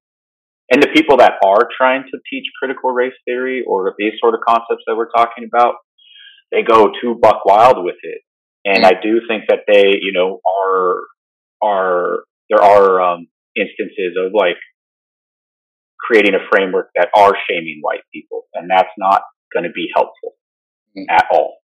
and 0.71 0.81
the 0.81 0.87
people 0.93 1.17
that 1.17 1.33
are 1.43 1.67
trying 1.75 2.03
to 2.03 2.19
teach 2.29 2.45
critical 2.57 2.91
race 2.91 3.13
theory 3.25 3.63
or 3.67 3.93
these 3.97 4.13
sort 4.19 4.35
of 4.35 4.41
concepts 4.47 4.83
that 4.87 4.95
we're 4.95 5.09
talking 5.09 5.49
about, 5.51 5.75
they 6.51 6.63
go 6.63 6.91
too 7.01 7.19
buck 7.21 7.45
wild 7.45 7.83
with 7.83 7.97
it 8.03 8.21
and 8.65 8.85
I 8.85 8.91
do 9.01 9.21
think 9.27 9.45
that 9.49 9.61
they, 9.67 9.97
you 10.01 10.11
know, 10.13 10.39
are, 10.45 11.01
are, 11.61 12.23
there 12.49 12.61
are, 12.61 13.01
um, 13.01 13.27
instances 13.55 14.15
of 14.17 14.31
like 14.33 14.57
creating 15.99 16.33
a 16.35 16.43
framework 16.51 16.89
that 16.95 17.09
are 17.15 17.33
shaming 17.49 17.79
white 17.81 18.01
people. 18.13 18.45
And 18.53 18.69
that's 18.69 18.89
not 18.97 19.21
going 19.53 19.63
to 19.63 19.71
be 19.71 19.89
helpful 19.93 20.35
mm-hmm. 20.97 21.09
at 21.09 21.25
all, 21.31 21.57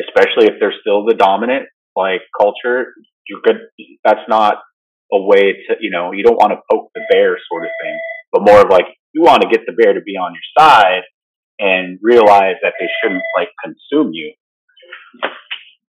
especially 0.00 0.46
if 0.46 0.54
they're 0.60 0.74
still 0.80 1.04
the 1.04 1.14
dominant 1.14 1.68
like 1.94 2.22
culture. 2.38 2.94
You're 3.28 3.40
good. 3.42 3.56
That's 4.04 4.26
not 4.28 4.58
a 5.12 5.20
way 5.20 5.52
to, 5.52 5.76
you 5.80 5.90
know, 5.90 6.12
you 6.12 6.22
don't 6.22 6.36
want 6.36 6.52
to 6.52 6.60
poke 6.70 6.90
the 6.94 7.02
bear 7.10 7.36
sort 7.50 7.64
of 7.64 7.70
thing, 7.82 7.98
but 8.32 8.42
more 8.42 8.60
of 8.60 8.70
like, 8.70 8.86
you 9.12 9.22
want 9.22 9.42
to 9.42 9.48
get 9.48 9.62
the 9.66 9.72
bear 9.72 9.94
to 9.94 10.00
be 10.00 10.16
on 10.16 10.32
your 10.32 10.48
side 10.58 11.02
and 11.58 11.98
realize 12.02 12.56
that 12.62 12.74
they 12.78 12.86
shouldn't 13.02 13.22
like 13.36 13.48
consume 13.64 14.10
you 14.12 14.34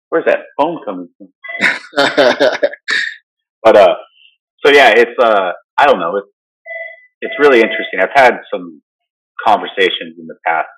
where's 0.09 0.25
that 0.27 0.47
phone 0.59 0.81
coming 0.85 1.09
from? 1.19 1.29
but 3.63 3.77
uh, 3.77 3.95
so 4.65 4.73
yeah, 4.73 4.93
it's 4.97 5.19
uh, 5.21 5.53
I 5.79 5.87
don't 5.87 6.01
know, 6.01 6.17
it's 6.17 6.29
it's 7.21 7.35
really 7.39 7.61
interesting. 7.61 8.01
I've 8.01 8.15
had 8.15 8.35
some 8.53 8.83
conversations 9.47 10.17
in 10.19 10.27
the 10.27 10.37
past 10.47 10.69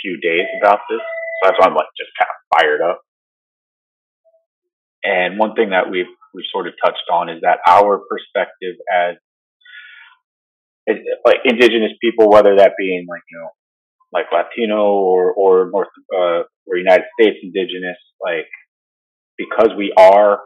few 0.00 0.18
days 0.20 0.46
about 0.60 0.80
this, 0.88 1.00
so 1.00 1.48
that's 1.48 1.58
why 1.58 1.66
I'm 1.66 1.74
like 1.74 1.86
just 1.96 2.10
kind 2.18 2.28
of 2.30 2.58
fired 2.58 2.80
up. 2.82 3.00
And 5.02 5.38
one 5.38 5.54
thing 5.54 5.70
that 5.70 5.90
we've 5.90 6.10
we've 6.34 6.50
sort 6.52 6.66
of 6.66 6.74
touched 6.84 7.08
on 7.12 7.28
is 7.28 7.40
that 7.42 7.58
our 7.66 7.98
perspective 7.98 8.76
as 8.92 9.16
like 11.24 11.38
indigenous 11.44 11.92
people, 12.00 12.28
whether 12.30 12.56
that 12.56 12.72
being 12.78 13.06
like 13.08 13.22
you 13.30 13.38
know 13.38 13.50
like 14.12 14.26
Latino 14.32 14.92
or 14.92 15.32
or 15.32 15.70
North 15.70 15.88
uh, 16.14 16.42
or 16.66 16.76
United 16.76 17.04
States 17.18 17.38
indigenous, 17.42 17.96
like 18.22 18.48
because 19.38 19.70
we 19.76 19.92
are 19.96 20.40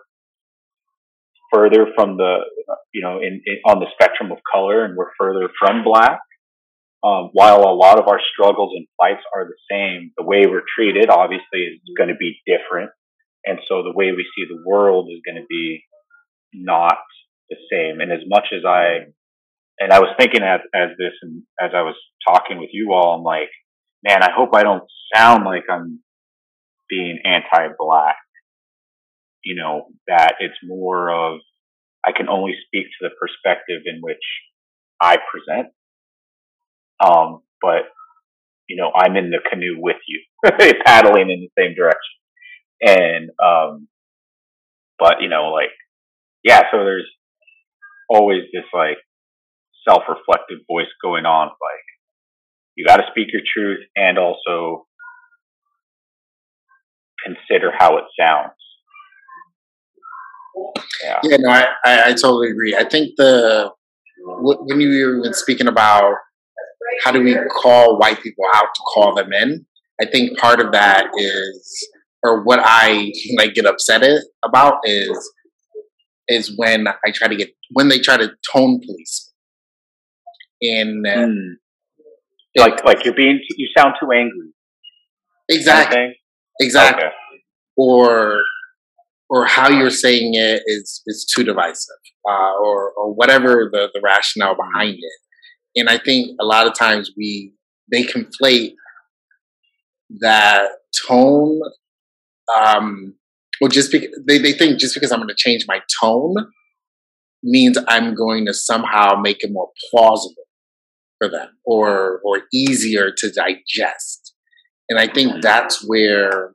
further 1.53 1.87
from 1.95 2.17
the 2.17 2.39
you 2.93 3.03
know 3.03 3.19
in, 3.19 3.41
in 3.47 3.57
on 3.65 3.81
the 3.81 3.87
spectrum 3.95 4.33
of 4.33 4.39
color 4.53 4.85
and 4.85 4.97
we're 4.97 5.11
further 5.19 5.49
from 5.59 5.85
black. 5.85 6.21
Um, 7.05 7.29
while 7.35 7.61
a 7.69 7.77
lot 7.77 7.99
of 7.99 8.09
our 8.09 8.19
struggles 8.33 8.73
and 8.75 8.87
fights 8.97 9.21
are 9.37 9.45
the 9.45 9.59
same, 9.71 10.13
the 10.17 10.25
way 10.25 10.47
we're 10.47 10.65
treated 10.75 11.11
obviously 11.11 11.61
is 11.61 11.81
going 11.99 12.09
to 12.09 12.17
be 12.17 12.41
different, 12.47 12.93
and 13.47 13.59
so 13.69 13.83
the 13.83 13.93
way 13.93 14.13
we 14.13 14.27
see 14.37 14.45
the 14.49 14.63
world 14.65 15.09
is 15.11 15.21
going 15.25 15.41
to 15.41 15.47
be 15.49 15.85
not 16.53 16.99
the 17.51 17.57
same. 17.71 18.01
And 18.01 18.13
as 18.13 18.21
much 18.27 18.47
as 18.53 18.65
I 18.67 19.13
and 19.79 19.93
I 19.93 19.99
was 19.99 20.15
thinking 20.19 20.43
as, 20.43 20.61
as 20.75 20.91
this 20.99 21.13
and 21.23 21.43
as 21.61 21.71
I 21.75 21.83
was 21.83 21.97
talking 22.27 22.59
with 22.59 22.71
you 22.73 22.93
all, 22.93 23.17
I'm 23.17 23.25
like, 23.25 23.51
man, 24.05 24.23
I 24.23 24.31
hope 24.35 24.51
I 24.55 24.63
don't 24.63 24.85
sound 25.15 25.45
like 25.45 25.65
I'm 25.71 26.01
being 26.89 27.19
anti-black. 27.25 28.17
You 29.43 29.57
know, 29.57 29.89
that 30.07 30.35
it's 30.41 30.55
more 30.65 31.11
of, 31.11 31.41
I 32.07 32.13
can 32.13 32.29
only 32.29 32.55
speak 32.67 32.85
to 32.85 33.09
the 33.09 33.11
perspective 33.21 33.83
in 33.85 34.01
which 34.01 34.17
I 35.01 35.17
present. 35.17 35.69
Um, 37.05 37.43
but, 37.61 37.83
you 38.69 38.77
know, 38.77 38.91
I'm 38.95 39.17
in 39.17 39.31
the 39.31 39.41
canoe 39.51 39.77
with 39.79 39.97
you, 40.07 40.21
paddling 40.87 41.31
in 41.31 41.41
the 41.41 41.51
same 41.59 41.75
direction. 41.75 42.24
And, 42.85 43.31
um, 43.43 43.89
but, 44.99 45.17
you 45.21 45.29
know, 45.29 45.51
like, 45.51 45.71
yeah, 46.43 46.63
so 46.71 46.79
there's 46.79 47.11
always 48.09 48.43
this 48.53 48.65
like 48.73 48.99
self-reflective 49.89 50.59
voice 50.71 50.93
going 51.03 51.25
on, 51.25 51.49
like, 51.49 51.85
you 52.77 52.85
got 52.85 52.97
to 52.99 53.05
speak 53.11 53.29
your 53.33 53.43
truth 53.55 53.81
and 53.97 54.19
also 54.19 54.87
consider 57.25 57.73
how 57.77 57.97
it 57.97 58.05
sounds. 58.19 58.53
Yeah, 61.03 61.21
yeah 61.23 61.37
no, 61.39 61.51
I, 61.51 61.67
I, 61.85 62.03
I 62.09 62.13
totally 62.13 62.51
agree. 62.51 62.77
I 62.77 62.85
think 62.85 63.13
the 63.17 63.71
when 64.27 64.81
you 64.81 65.23
were 65.25 65.33
speaking 65.33 65.67
about 65.67 66.15
how 67.03 67.13
do 67.13 67.23
we 67.23 67.37
call 67.51 67.99
white 67.99 68.23
people 68.23 68.45
out 68.55 68.69
to 68.75 68.81
call 68.93 69.15
them 69.15 69.33
in, 69.33 69.67
I 70.01 70.07
think 70.07 70.39
part 70.39 70.61
of 70.61 70.73
that 70.73 71.09
is, 71.17 71.89
or 72.25 72.43
what 72.43 72.61
I 72.63 73.13
like 73.37 73.55
get 73.55 73.67
upset 73.67 74.03
about 74.45 74.79
is, 74.85 75.33
is 76.29 76.57
when 76.57 76.89
I 76.89 77.11
try 77.13 77.29
to 77.29 77.37
get 77.37 77.51
when 77.73 77.89
they 77.89 77.99
try 77.99 78.17
to 78.17 78.33
tone 78.53 78.81
police. 78.85 79.33
And 80.63 81.05
mm 81.07 81.55
like 82.57 82.85
like 82.85 83.05
you're 83.05 83.15
being 83.15 83.41
you 83.57 83.69
sound 83.77 83.95
too 84.01 84.11
angry. 84.13 84.53
Exactly. 85.51 86.17
Exactly. 86.61 87.05
Okay. 87.05 87.15
Or 87.77 88.39
or 89.29 89.47
how 89.47 89.69
you're 89.71 89.91
saying 89.91 90.35
it 90.35 90.63
is 90.67 91.03
is 91.07 91.27
too 91.35 91.43
divisive, 91.43 91.97
uh, 92.29 92.53
or 92.63 92.93
or 92.93 93.13
whatever 93.13 93.69
the 93.73 93.89
the 93.93 94.01
rationale 94.03 94.55
behind 94.55 94.95
it. 94.95 95.81
And 95.81 95.89
I 95.89 95.99
think 95.99 96.37
a 96.41 96.45
lot 96.45 96.67
of 96.67 96.75
times 96.75 97.11
we 97.17 97.53
they 97.91 98.05
conflate 98.05 98.75
that 100.21 100.69
tone. 101.09 101.61
Um, 102.55 103.15
well, 103.61 103.71
just 103.71 103.93
because 103.93 104.11
they, 104.27 104.39
they 104.39 104.53
think 104.53 104.79
just 104.79 104.95
because 104.95 105.13
I'm 105.13 105.21
going 105.21 105.29
to 105.29 105.35
change 105.37 105.65
my 105.69 105.81
tone 106.03 106.35
means 107.43 107.79
I'm 107.89 108.15
going 108.15 108.47
to 108.47 108.55
somehow 108.55 109.21
make 109.21 109.39
it 109.41 109.51
more 109.53 109.71
plausible 109.91 110.45
for 111.19 111.29
them 111.29 111.49
or 111.65 112.21
or 112.25 112.43
easier 112.53 113.11
to 113.17 113.31
digest. 113.31 114.35
And 114.89 114.99
I 114.99 115.07
think 115.07 115.43
that's 115.43 115.87
where 115.87 116.55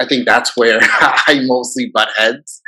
I 0.00 0.06
think 0.06 0.26
that's 0.26 0.56
where 0.56 0.80
I 0.82 1.40
mostly 1.44 1.90
butt 1.92 2.10
heads 2.16 2.60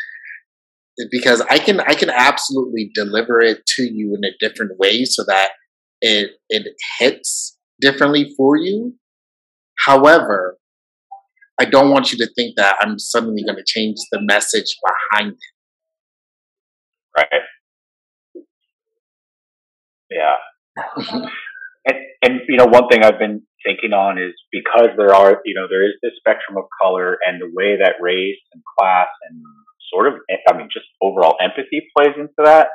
because 1.11 1.41
I 1.51 1.59
can 1.59 1.81
I 1.81 1.95
can 1.95 2.11
absolutely 2.11 2.91
deliver 2.95 3.41
it 3.41 3.65
to 3.77 3.83
you 3.83 4.15
in 4.17 4.25
a 4.25 4.37
different 4.39 4.79
way 4.79 5.05
so 5.05 5.25
that 5.27 5.51
it 6.01 6.33
it 6.49 6.67
hits 6.99 7.59
differently 7.81 8.33
for 8.37 8.57
you. 8.57 8.95
However, 9.87 10.59
I 11.61 11.65
don't 11.67 11.91
want 11.91 12.13
you 12.13 12.19
to 12.19 12.31
think 12.35 12.55
that 12.57 12.77
I'm 12.81 12.99
suddenly 12.99 13.43
going 13.45 13.57
to 13.57 13.65
change 13.67 13.97
the 14.11 14.21
message 14.23 14.77
behind 14.85 15.33
it. 15.33 15.39
Right. 17.17 17.43
Yeah. 20.11 20.37
and, 21.87 21.97
and, 22.23 22.41
you 22.49 22.57
know, 22.57 22.67
one 22.67 22.89
thing 22.89 23.05
I've 23.05 23.19
been 23.19 23.43
thinking 23.65 23.93
on 23.93 24.19
is 24.19 24.33
because 24.51 24.91
there 24.97 25.15
are, 25.15 25.41
you 25.45 25.55
know, 25.55 25.67
there 25.69 25.87
is 25.87 25.95
this 26.03 26.13
spectrum 26.19 26.57
of 26.59 26.65
color 26.81 27.19
and 27.27 27.41
the 27.41 27.51
way 27.53 27.77
that 27.77 27.97
race 28.01 28.41
and 28.53 28.63
class 28.79 29.09
and 29.29 29.43
sort 29.93 30.09
of, 30.09 30.15
I 30.49 30.57
mean, 30.57 30.69
just 30.73 30.87
overall 31.03 31.37
empathy 31.41 31.89
plays 31.97 32.15
into 32.17 32.33
that. 32.45 32.69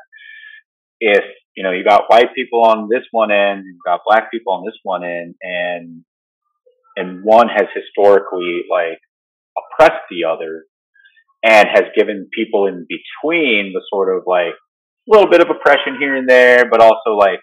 if 0.99 1.23
you 1.55 1.63
know 1.63 1.71
you 1.71 1.83
got 1.83 2.09
white 2.09 2.33
people 2.35 2.63
on 2.63 2.87
this 2.89 3.03
one 3.11 3.31
end, 3.31 3.63
you've 3.65 3.83
got 3.85 4.01
black 4.05 4.31
people 4.31 4.53
on 4.53 4.63
this 4.65 4.77
one 4.83 5.03
end, 5.03 5.35
and 5.41 6.03
and 6.97 7.23
one 7.23 7.47
has 7.47 7.67
historically 7.73 8.63
like 8.69 8.99
oppressed 9.55 10.03
the 10.09 10.25
other 10.25 10.65
and 11.43 11.67
has 11.71 11.83
given 11.95 12.27
people 12.33 12.65
in 12.65 12.85
between 12.89 13.71
the 13.73 13.81
sort 13.89 14.15
of 14.15 14.23
like 14.25 14.53
a 14.53 15.07
little 15.07 15.29
bit 15.29 15.41
of 15.41 15.49
oppression 15.49 15.97
here 15.99 16.15
and 16.15 16.27
there, 16.27 16.65
but 16.69 16.81
also 16.81 17.11
like, 17.11 17.39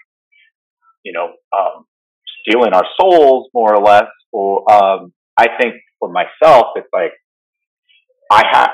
you 1.05 1.13
know, 1.13 1.29
um, 1.57 1.87
stealing 2.43 2.75
our 2.75 2.85
souls 3.01 3.49
more 3.55 3.75
or 3.75 3.83
less. 3.83 4.11
Or, 4.33 4.71
um, 4.71 5.13
I 5.39 5.47
think 5.61 5.77
for 6.01 6.11
myself, 6.11 6.67
it's 6.77 6.89
like, 6.93 7.13
I 8.31 8.43
have, 8.51 8.71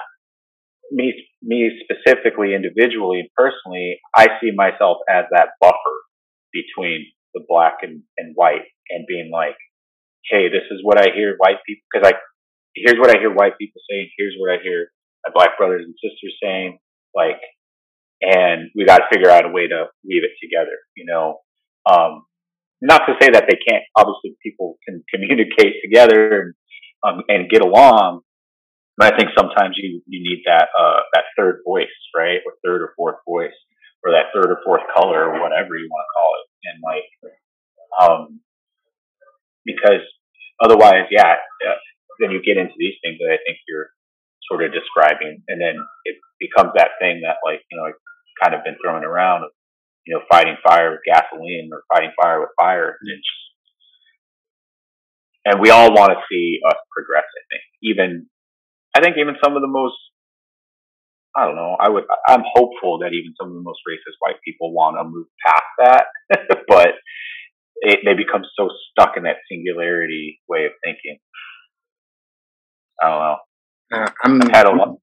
me, 0.90 1.12
me 1.42 1.70
specifically, 1.84 2.54
individually, 2.54 3.20
and 3.20 3.28
personally, 3.36 3.98
I 4.16 4.26
see 4.40 4.50
myself 4.54 4.98
as 5.08 5.26
that 5.32 5.50
buffer 5.60 5.76
between 6.52 7.06
the 7.34 7.44
black 7.48 7.78
and, 7.82 8.02
and 8.18 8.32
white 8.34 8.66
and 8.88 9.06
being 9.06 9.30
like, 9.32 9.56
hey, 10.28 10.48
this 10.48 10.66
is 10.70 10.80
what 10.82 10.98
I 10.98 11.14
hear 11.14 11.36
white 11.38 11.62
people, 11.66 11.82
because 11.90 12.08
I, 12.08 12.18
here's 12.74 12.98
what 12.98 13.14
I 13.14 13.18
hear 13.18 13.32
white 13.32 13.56
people 13.58 13.80
saying, 13.88 14.10
here's 14.16 14.34
what 14.38 14.52
I 14.52 14.62
hear 14.62 14.90
my 15.26 15.32
black 15.34 15.58
brothers 15.58 15.84
and 15.84 15.94
sisters 15.96 16.36
saying, 16.42 16.78
like, 17.14 17.40
and 18.22 18.70
we 18.76 18.84
got 18.84 18.98
to 18.98 19.10
figure 19.12 19.30
out 19.30 19.46
a 19.46 19.52
way 19.52 19.66
to 19.68 19.86
weave 20.04 20.24
it 20.24 20.36
together, 20.40 20.76
you 20.96 21.06
know. 21.06 21.40
Um, 21.88 22.24
not 22.82 23.02
to 23.06 23.14
say 23.20 23.30
that 23.32 23.44
they 23.48 23.56
can't, 23.56 23.84
obviously 23.96 24.36
people 24.42 24.78
can 24.86 25.02
communicate 25.12 25.80
together 25.82 26.42
and, 26.42 26.54
um, 27.06 27.24
and 27.28 27.50
get 27.50 27.62
along, 27.62 28.20
but 28.96 29.14
I 29.14 29.16
think 29.16 29.30
sometimes 29.36 29.76
you, 29.76 30.02
you 30.06 30.20
need 30.22 30.42
that, 30.46 30.68
uh, 30.78 31.00
that 31.14 31.24
third 31.36 31.60
voice, 31.66 31.88
right? 32.16 32.40
Or 32.44 32.52
third 32.64 32.82
or 32.82 32.92
fourth 32.96 33.16
voice, 33.26 33.56
or 34.04 34.12
that 34.12 34.28
third 34.34 34.50
or 34.50 34.60
fourth 34.64 34.82
color, 34.94 35.32
or 35.32 35.40
whatever 35.40 35.76
you 35.76 35.88
want 35.88 36.04
to 36.04 36.12
call 36.12 36.30
it. 36.36 36.46
And 36.68 36.76
like, 36.84 37.08
um, 38.00 38.40
because 39.64 40.04
otherwise, 40.70 41.10
yeah, 41.10 41.34
uh, 41.34 41.78
then 42.20 42.30
you 42.30 42.42
get 42.42 42.56
into 42.56 42.74
these 42.78 42.94
things 43.02 43.18
that 43.18 43.34
I 43.34 43.42
think 43.42 43.58
you're 43.66 43.90
sort 44.46 44.62
of 44.62 44.72
describing, 44.72 45.42
and 45.48 45.60
then 45.60 45.74
it 46.04 46.16
becomes 46.38 46.70
that 46.76 46.94
thing 47.00 47.22
that 47.26 47.42
like 47.44 47.62
you 47.70 47.76
know 47.76 47.90
kind 48.42 48.54
of 48.54 48.64
been 48.64 48.76
thrown 48.82 49.04
around 49.04 49.44
you 50.06 50.14
know 50.14 50.22
fighting 50.30 50.56
fire 50.62 50.92
with 50.92 51.00
gasoline 51.06 51.70
or 51.72 51.82
fighting 51.92 52.12
fire 52.20 52.40
with 52.40 52.50
fire. 52.58 52.96
It's, 53.02 53.28
and 55.44 55.60
we 55.60 55.70
all 55.70 55.92
want 55.92 56.12
to 56.12 56.20
see 56.30 56.60
us 56.66 56.76
progress. 56.94 57.26
I 57.26 57.42
think 57.50 57.62
even 57.82 58.26
I 58.94 59.00
think 59.00 59.16
even 59.18 59.36
some 59.42 59.56
of 59.56 59.62
the 59.62 59.68
most 59.68 59.96
I 61.36 61.46
don't 61.46 61.54
know. 61.54 61.76
I 61.78 61.88
would. 61.88 62.04
I'm 62.26 62.42
hopeful 62.42 62.98
that 62.98 63.14
even 63.14 63.34
some 63.38 63.48
of 63.48 63.54
the 63.54 63.62
most 63.62 63.80
racist 63.88 64.18
white 64.18 64.42
people 64.44 64.72
want 64.72 64.96
to 64.98 65.04
move 65.04 65.26
past 65.46 65.70
that, 65.78 66.06
but 66.68 66.98
it, 67.80 68.00
they 68.04 68.14
become 68.14 68.42
so 68.58 68.68
stuck 68.90 69.16
in 69.16 69.24
that 69.24 69.36
singularity 69.50 70.40
way 70.48 70.66
of 70.66 70.72
thinking. 70.84 71.18
I 73.02 73.08
don't 73.08 73.18
know. 73.18 73.36
Uh, 73.92 74.10
I'm, 74.24 74.42
I've 74.42 74.50
had 74.50 74.66
a 74.66 74.70
lot. 74.70 74.96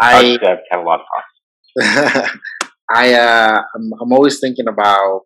I, 0.00 0.38
I've 0.42 0.58
had 0.70 0.80
a 0.80 0.82
lot 0.82 1.00
of 1.00 1.06
thoughts. 1.06 2.38
I 2.92 3.14
uh, 3.14 3.62
I'm, 3.74 3.90
I'm 4.00 4.12
always 4.12 4.40
thinking 4.40 4.66
about, 4.68 5.22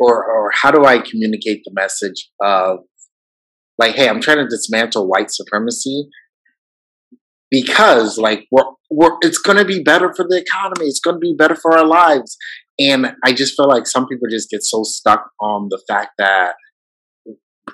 or 0.00 0.24
or 0.24 0.50
how 0.52 0.70
do 0.70 0.84
I 0.84 0.98
communicate 0.98 1.62
the 1.64 1.72
message 1.74 2.30
of, 2.42 2.80
like, 3.78 3.94
hey, 3.94 4.08
I'm 4.08 4.20
trying 4.20 4.38
to 4.38 4.48
dismantle 4.48 5.08
white 5.08 5.30
supremacy 5.30 6.08
because, 7.52 8.18
like, 8.18 8.46
we're 8.50 8.64
we're 8.90 9.16
it's 9.20 9.38
going 9.38 9.58
to 9.58 9.64
be 9.64 9.80
better 9.80 10.12
for 10.12 10.26
the 10.28 10.38
economy. 10.38 10.86
It's 10.86 10.98
going 10.98 11.16
to 11.16 11.20
be 11.20 11.36
better 11.38 11.54
for 11.54 11.78
our 11.78 11.86
lives, 11.86 12.36
and 12.80 13.14
I 13.24 13.32
just 13.32 13.54
feel 13.56 13.68
like 13.68 13.86
some 13.86 14.08
people 14.08 14.26
just 14.28 14.50
get 14.50 14.64
so 14.64 14.82
stuck 14.82 15.30
on 15.40 15.68
the 15.70 15.80
fact 15.86 16.14
that 16.18 16.54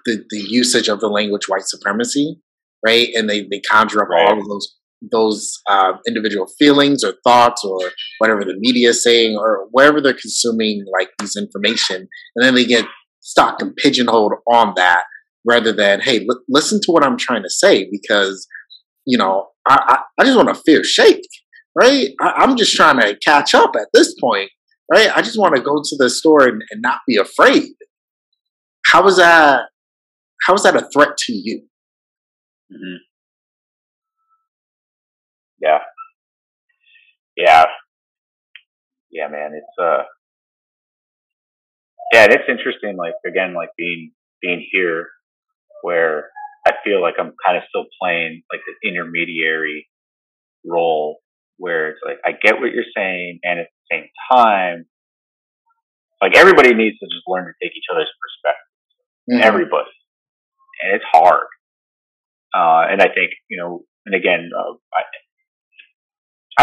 the 0.04 0.22
the 0.28 0.40
usage 0.40 0.88
of 0.88 1.00
the 1.00 1.08
language 1.08 1.48
white 1.48 1.64
supremacy 1.64 2.42
right? 2.84 3.08
And 3.14 3.28
they, 3.28 3.42
they 3.42 3.60
conjure 3.60 4.02
up 4.02 4.08
right. 4.08 4.28
all 4.28 4.38
of 4.38 4.46
those 4.46 4.74
those 5.12 5.60
uh, 5.68 5.92
individual 6.08 6.48
feelings 6.58 7.04
or 7.04 7.14
thoughts 7.22 7.64
or 7.64 7.78
whatever 8.18 8.40
the 8.40 8.56
media 8.58 8.88
is 8.88 9.00
saying 9.00 9.36
or 9.36 9.68
wherever 9.70 10.00
they're 10.00 10.12
consuming 10.12 10.84
like 10.92 11.10
these 11.20 11.36
information, 11.36 12.08
and 12.34 12.44
then 12.44 12.56
they 12.56 12.64
get 12.64 12.84
stuck 13.20 13.62
and 13.62 13.76
pigeonholed 13.76 14.32
on 14.50 14.72
that 14.74 15.04
rather 15.46 15.72
than 15.72 16.00
hey, 16.00 16.26
l- 16.28 16.40
listen 16.48 16.80
to 16.82 16.90
what 16.90 17.04
I'm 17.04 17.16
trying 17.16 17.44
to 17.44 17.50
say 17.50 17.88
because 17.90 18.48
you 19.06 19.16
know 19.16 19.46
I 19.68 19.98
I, 20.18 20.24
just 20.24 20.36
want 20.36 20.48
to 20.48 20.62
feel 20.62 20.82
shake, 20.82 21.28
right? 21.74 22.08
I, 22.20 22.30
I'm 22.38 22.56
just 22.56 22.74
trying 22.74 23.00
to 23.00 23.16
catch 23.18 23.54
up 23.54 23.74
at 23.76 23.88
this 23.92 24.14
point, 24.20 24.50
right? 24.90 25.14
I 25.16 25.22
just 25.22 25.38
want 25.38 25.54
to 25.56 25.62
go 25.62 25.82
to 25.82 25.96
the 25.98 26.08
store 26.10 26.46
and, 26.48 26.62
and 26.70 26.82
not 26.82 27.00
be 27.06 27.16
afraid. 27.16 27.68
How 28.86 29.06
is 29.06 29.16
that? 29.16 29.62
How 30.46 30.54
is 30.54 30.62
that 30.62 30.76
a 30.76 30.88
threat 30.92 31.16
to 31.26 31.32
you? 31.32 31.62
Mm-hmm. 32.72 32.96
Yeah. 35.60 35.78
Yeah. 37.36 37.64
Yeah, 39.10 39.28
man. 39.28 39.52
It's 39.54 39.78
uh. 39.82 40.04
Yeah, 42.12 42.26
it's 42.30 42.48
interesting. 42.48 42.96
Like 42.96 43.14
again, 43.26 43.54
like 43.54 43.70
being 43.76 44.12
being 44.40 44.66
here, 44.72 45.08
where 45.82 46.30
I 46.66 46.72
feel 46.84 47.00
like 47.00 47.14
I'm 47.18 47.32
kind 47.44 47.56
of 47.56 47.64
still 47.68 47.86
playing 48.00 48.42
like 48.52 48.60
this 48.66 48.76
intermediary 48.84 49.88
role, 50.64 51.18
where 51.56 51.90
it's 51.90 52.00
like 52.04 52.18
I 52.24 52.32
get 52.32 52.60
what 52.60 52.72
you're 52.72 52.84
saying, 52.96 53.40
and 53.42 53.60
at 53.60 53.66
the 53.66 53.96
same 53.96 54.08
time, 54.30 54.86
like 56.20 56.36
everybody 56.36 56.74
needs 56.74 56.98
to 56.98 57.06
just 57.06 57.24
learn 57.26 57.46
to 57.46 57.52
take 57.62 57.76
each 57.76 57.88
other's 57.92 58.10
perspectives. 58.20 58.64
Mm-hmm. 59.30 59.42
Everybody, 59.42 59.90
and 60.82 60.94
it's 60.96 61.04
hard. 61.12 61.46
Uh, 62.54 62.88
and 62.90 63.02
I 63.02 63.12
think, 63.12 63.32
you 63.50 63.58
know, 63.60 63.84
and 64.06 64.14
again, 64.14 64.48
uh, 64.56 64.72
I, 64.94 65.02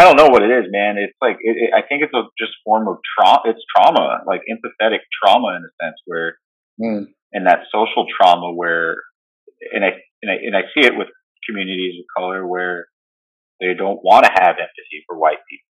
I 0.01 0.03
don't 0.03 0.17
know 0.17 0.29
what 0.29 0.41
it 0.41 0.49
is, 0.49 0.65
man. 0.71 0.97
It's 0.97 1.15
like, 1.21 1.37
it, 1.39 1.55
it, 1.55 1.73
I 1.75 1.87
think 1.87 2.01
it's 2.01 2.13
a 2.13 2.23
just 2.39 2.53
form 2.65 2.87
of 2.87 2.97
trauma. 3.17 3.41
It's 3.45 3.63
trauma, 3.75 4.21
like 4.25 4.41
empathetic 4.49 4.99
trauma 5.13 5.49
in 5.49 5.61
a 5.61 5.71
sense 5.85 5.95
where, 6.05 6.37
mm. 6.81 7.05
and 7.33 7.45
that 7.45 7.59
social 7.71 8.07
trauma 8.09 8.51
where, 8.51 8.97
and 9.73 9.83
I, 9.83 9.89
and 10.21 10.31
I, 10.31 10.35
and 10.35 10.55
I 10.55 10.61
see 10.73 10.85
it 10.85 10.97
with 10.97 11.07
communities 11.47 11.99
of 11.99 12.05
color 12.15 12.45
where 12.45 12.87
they 13.59 13.73
don't 13.73 14.03
want 14.03 14.25
to 14.25 14.31
have 14.31 14.55
empathy 14.57 15.03
for 15.07 15.17
white 15.17 15.39
people. 15.49 15.65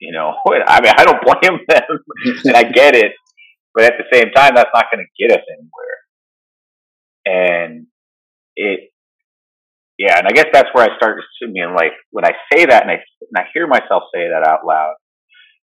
You 0.00 0.12
know, 0.12 0.34
I 0.66 0.80
mean, 0.80 0.92
I 0.96 1.04
don't 1.04 1.22
blame 1.22 1.60
them 1.68 1.84
and 2.44 2.56
I 2.56 2.64
get 2.64 2.94
it, 2.96 3.12
but 3.74 3.84
at 3.84 3.94
the 3.98 4.04
same 4.12 4.30
time, 4.32 4.54
that's 4.54 4.70
not 4.74 4.86
going 4.92 5.04
to 5.04 5.22
get 5.22 5.36
us 5.36 5.44
anywhere. 5.48 5.98
And 7.24 7.86
it, 8.56 8.90
yeah, 9.98 10.18
and 10.18 10.26
I 10.26 10.32
guess 10.32 10.46
that's 10.52 10.68
where 10.72 10.84
I 10.84 10.96
start 10.96 11.18
to 11.18 11.46
assuming, 11.46 11.74
like, 11.74 11.92
when 12.10 12.24
I 12.24 12.32
say 12.52 12.66
that 12.66 12.82
and 12.82 12.90
I, 12.90 12.94
and 12.94 13.36
I 13.36 13.44
hear 13.54 13.66
myself 13.66 14.04
say 14.12 14.28
that 14.28 14.46
out 14.46 14.66
loud, 14.66 14.94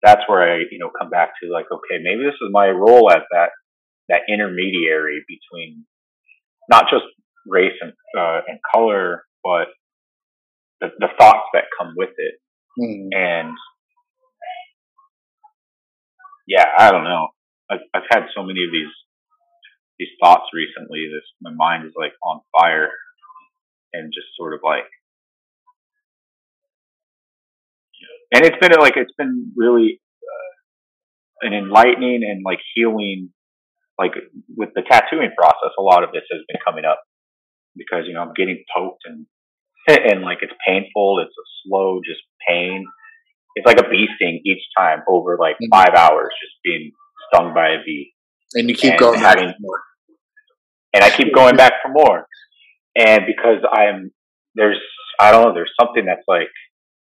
that's 0.04 0.21
where 0.28 0.43
I, 0.43 0.58
you 0.69 0.78
know, 0.78 0.89
come 0.89 1.10
back 1.10 1.30
to 1.41 1.51
like, 1.51 1.65
okay, 1.71 2.04
maybe 2.04 2.23
this 2.23 2.36
is 2.36 2.49
my 2.51 2.67
role 2.67 3.10
as 3.10 3.23
that, 3.32 3.49
that 4.10 4.21
intermediary 4.30 5.23
between 5.28 5.86
not 6.69 6.86
just 6.91 7.06
race 7.47 7.77
and, 7.81 7.93
uh, 8.17 8.41
and 8.47 8.60
color, 8.73 9.23
but 9.43 9.67
the, 10.81 10.88
the 10.99 11.08
thoughts 11.19 11.47
that 11.53 11.65
come 11.77 11.93
with 11.95 12.12
it. 12.17 12.36
Mm. 12.79 13.10
And 13.15 13.58
yeah, 16.47 16.65
I 16.77 16.91
don't 16.91 17.03
know. 17.03 17.27
I've, 17.69 17.79
I've 17.93 18.08
had 18.10 18.23
so 18.36 18.43
many 18.43 18.63
of 18.63 18.71
these, 18.71 18.91
these 19.97 20.10
thoughts 20.21 20.45
recently. 20.53 21.10
This, 21.12 21.23
my 21.41 21.51
mind 21.53 21.86
is 21.86 21.93
like 21.97 22.13
on 22.23 22.41
fire 22.58 22.89
and 23.93 24.12
just 24.13 24.27
sort 24.38 24.53
of 24.53 24.60
like 24.63 24.86
and 28.34 28.43
it's 28.43 28.58
been 28.60 28.71
like 28.79 28.97
it's 28.97 29.13
been 29.17 29.51
really 29.55 30.01
uh, 30.22 31.47
an 31.47 31.53
enlightening 31.53 32.22
and 32.24 32.43
like 32.43 32.59
healing 32.74 33.30
like 33.97 34.11
with 34.55 34.70
the 34.76 34.82
tattooing 34.82 35.32
process 35.38 35.72
a 35.80 35.82
lot 35.82 36.03
of 36.03 36.11
this 36.11 36.24
has 36.32 36.41
been 36.47 36.59
coming 36.65 36.86
up 36.86 37.01
because 37.76 38.03
you 38.07 38.13
know 38.13 38.21
i'm 38.21 38.34
getting 38.34 38.63
poked 38.76 39.03
and 39.05 39.26
and 39.88 40.21
like 40.21 40.39
it's 40.41 40.53
painful. 40.65 41.19
It's 41.19 41.36
a 41.38 41.47
slow 41.63 41.99
just 42.03 42.21
pain. 42.47 42.86
It's 43.55 43.65
like 43.65 43.80
a 43.80 43.89
bee 43.89 44.07
sting 44.15 44.41
each 44.45 44.63
time 44.78 44.99
over 45.07 45.38
like 45.39 45.55
mm-hmm. 45.55 45.69
five 45.71 45.93
hours 45.95 46.30
just 46.41 46.55
being 46.63 46.91
stung 47.28 47.53
by 47.53 47.69
a 47.69 47.78
bee. 47.86 48.13
And 48.53 48.69
you 48.69 48.76
keep 48.76 48.91
and 48.91 48.99
going 48.99 49.19
having, 49.19 49.47
back 49.47 49.55
more. 49.59 49.82
And 50.93 51.03
i 51.03 51.09
keep 51.09 51.34
going 51.34 51.55
back 51.55 51.73
for 51.84 51.91
more. 51.91 52.26
And 52.97 53.23
because 53.28 53.59
I'm 53.71 54.11
there's 54.55 54.80
I 55.19 55.32
don't 55.32 55.43
know 55.43 55.53
there's 55.53 55.73
something 55.80 56.05
that's 56.05 56.26
like 56.28 56.51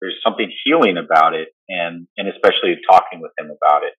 there's 0.01 0.20
something 0.24 0.51
healing 0.66 0.97
about 0.97 1.34
it, 1.34 1.49
and 1.70 2.07
and 2.18 2.28
especially 2.28 2.76
talking 2.89 3.22
with 3.22 3.32
him 3.39 3.51
about 3.51 3.84
it 3.84 3.93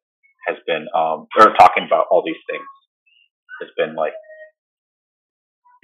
has 0.49 0.57
been 0.67 0.87
um 0.95 1.27
or 1.39 1.55
talking 1.59 1.85
about 1.87 2.07
all 2.11 2.23
these 2.25 2.41
things 2.51 2.67
has 3.61 3.71
been 3.77 3.95
like 3.95 4.13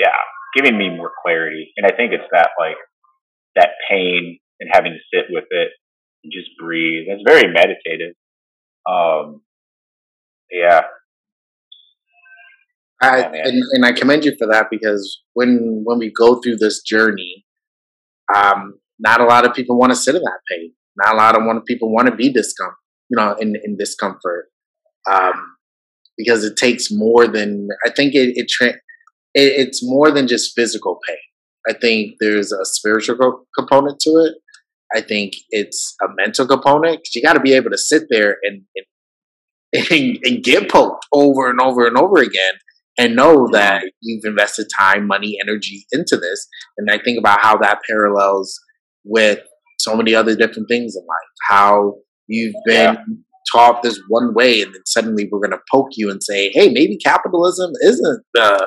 yeah 0.01 0.17
giving 0.55 0.77
me 0.77 0.89
more 0.91 1.13
clarity, 1.23 1.73
and 1.77 1.87
I 1.87 1.95
think 1.95 2.13
it's 2.13 2.29
that 2.33 2.51
like 2.59 2.77
that 3.57 3.71
pain 3.89 4.39
and 4.61 4.71
having 4.73 4.93
to 4.93 4.99
sit 5.17 5.27
with 5.31 5.45
it 5.51 5.69
and 6.25 6.33
just 6.33 6.51
breathe. 6.59 7.07
It's 7.09 7.23
very 7.27 7.53
meditative. 7.53 8.15
Um, 8.89 9.43
yeah. 10.51 10.83
I, 13.03 13.25
Oh, 13.25 13.33
and, 13.33 13.63
and 13.73 13.85
I 13.87 13.93
commend 13.93 14.27
you 14.27 14.37
for 14.39 14.47
that 14.49 14.67
because 14.71 15.23
when 15.33 15.83
when 15.85 15.99
we 15.99 16.13
go 16.13 16.41
through 16.41 16.57
this 16.57 16.83
journey, 16.83 17.47
um, 18.35 18.75
not 18.99 19.23
a 19.23 19.25
lot 19.25 19.47
of 19.47 19.55
people 19.55 19.79
want 19.79 19.91
to 19.91 19.97
sit 19.97 20.15
in 20.15 20.21
that 20.21 20.41
pain. 20.51 20.75
Not 20.97 21.15
a 21.15 21.17
lot 21.17 21.35
of 21.35 21.65
people 21.65 21.91
want 21.91 22.09
to 22.09 22.15
be 22.15 22.31
discomfort, 22.31 22.77
you 23.09 23.17
know, 23.17 23.35
in, 23.41 23.55
in 23.65 23.79
discomfort, 23.79 24.51
um, 25.11 25.57
because 26.19 26.45
it 26.45 26.59
takes 26.59 26.89
more 26.91 27.27
than 27.27 27.69
I 27.87 27.91
think 27.91 28.15
it 28.15 28.35
it, 28.37 28.49
tra- 28.51 28.75
it 29.35 29.67
it's 29.67 29.81
more 29.83 30.11
than 30.11 30.29
just 30.29 30.55
physical 30.55 30.99
pain. 31.07 31.17
I 31.69 31.75
think 31.79 32.15
there's 32.21 32.53
a 32.53 32.65
spiritual 32.65 33.17
co- 33.17 33.47
component 33.57 34.01
to 34.01 34.11
it. 34.11 34.35
I 34.95 35.01
think 35.01 35.35
it's 35.51 35.95
a 36.03 36.07
mental 36.17 36.47
component 36.47 36.99
because 36.99 37.15
you 37.15 37.23
got 37.23 37.35
to 37.35 37.41
be 37.41 37.53
able 37.53 37.71
to 37.71 37.79
sit 37.79 38.05
there 38.11 38.39
and, 38.43 38.63
and 39.73 39.91
and 39.91 40.19
and 40.25 40.45
get 40.45 40.71
poked 40.71 41.07
over 41.13 41.49
and 41.49 41.61
over 41.61 41.87
and 41.87 41.97
over 41.97 42.19
again 42.19 42.55
and 42.99 43.17
know 43.17 43.49
that 43.53 43.85
you've 44.03 44.25
invested 44.25 44.67
time, 44.77 45.07
money, 45.07 45.39
energy 45.41 45.87
into 45.93 46.17
this. 46.17 46.49
And 46.77 46.91
I 46.91 46.99
think 47.03 47.19
about 47.19 47.41
how 47.41 47.57
that 47.59 47.79
parallels 47.89 48.59
with 49.05 49.41
so 49.79 49.97
many 49.97 50.15
other 50.15 50.37
different 50.37 50.69
things 50.69 50.97
in 50.97 51.03
life. 51.03 51.31
How 51.49 51.95
you've 52.27 52.55
been 52.67 53.25
taught 53.53 53.83
this 53.83 54.01
one 54.09 54.35
way, 54.35 54.61
and 54.61 54.75
then 54.75 54.83
suddenly 54.87 55.29
we're 55.31 55.41
going 55.41 55.53
to 55.53 55.63
poke 55.73 55.91
you 55.93 56.11
and 56.11 56.23
say, 56.23 56.51
"Hey, 56.53 56.69
maybe 56.69 56.99
capitalism 56.99 57.73
isn't 57.83 58.25
uh, 58.39 58.67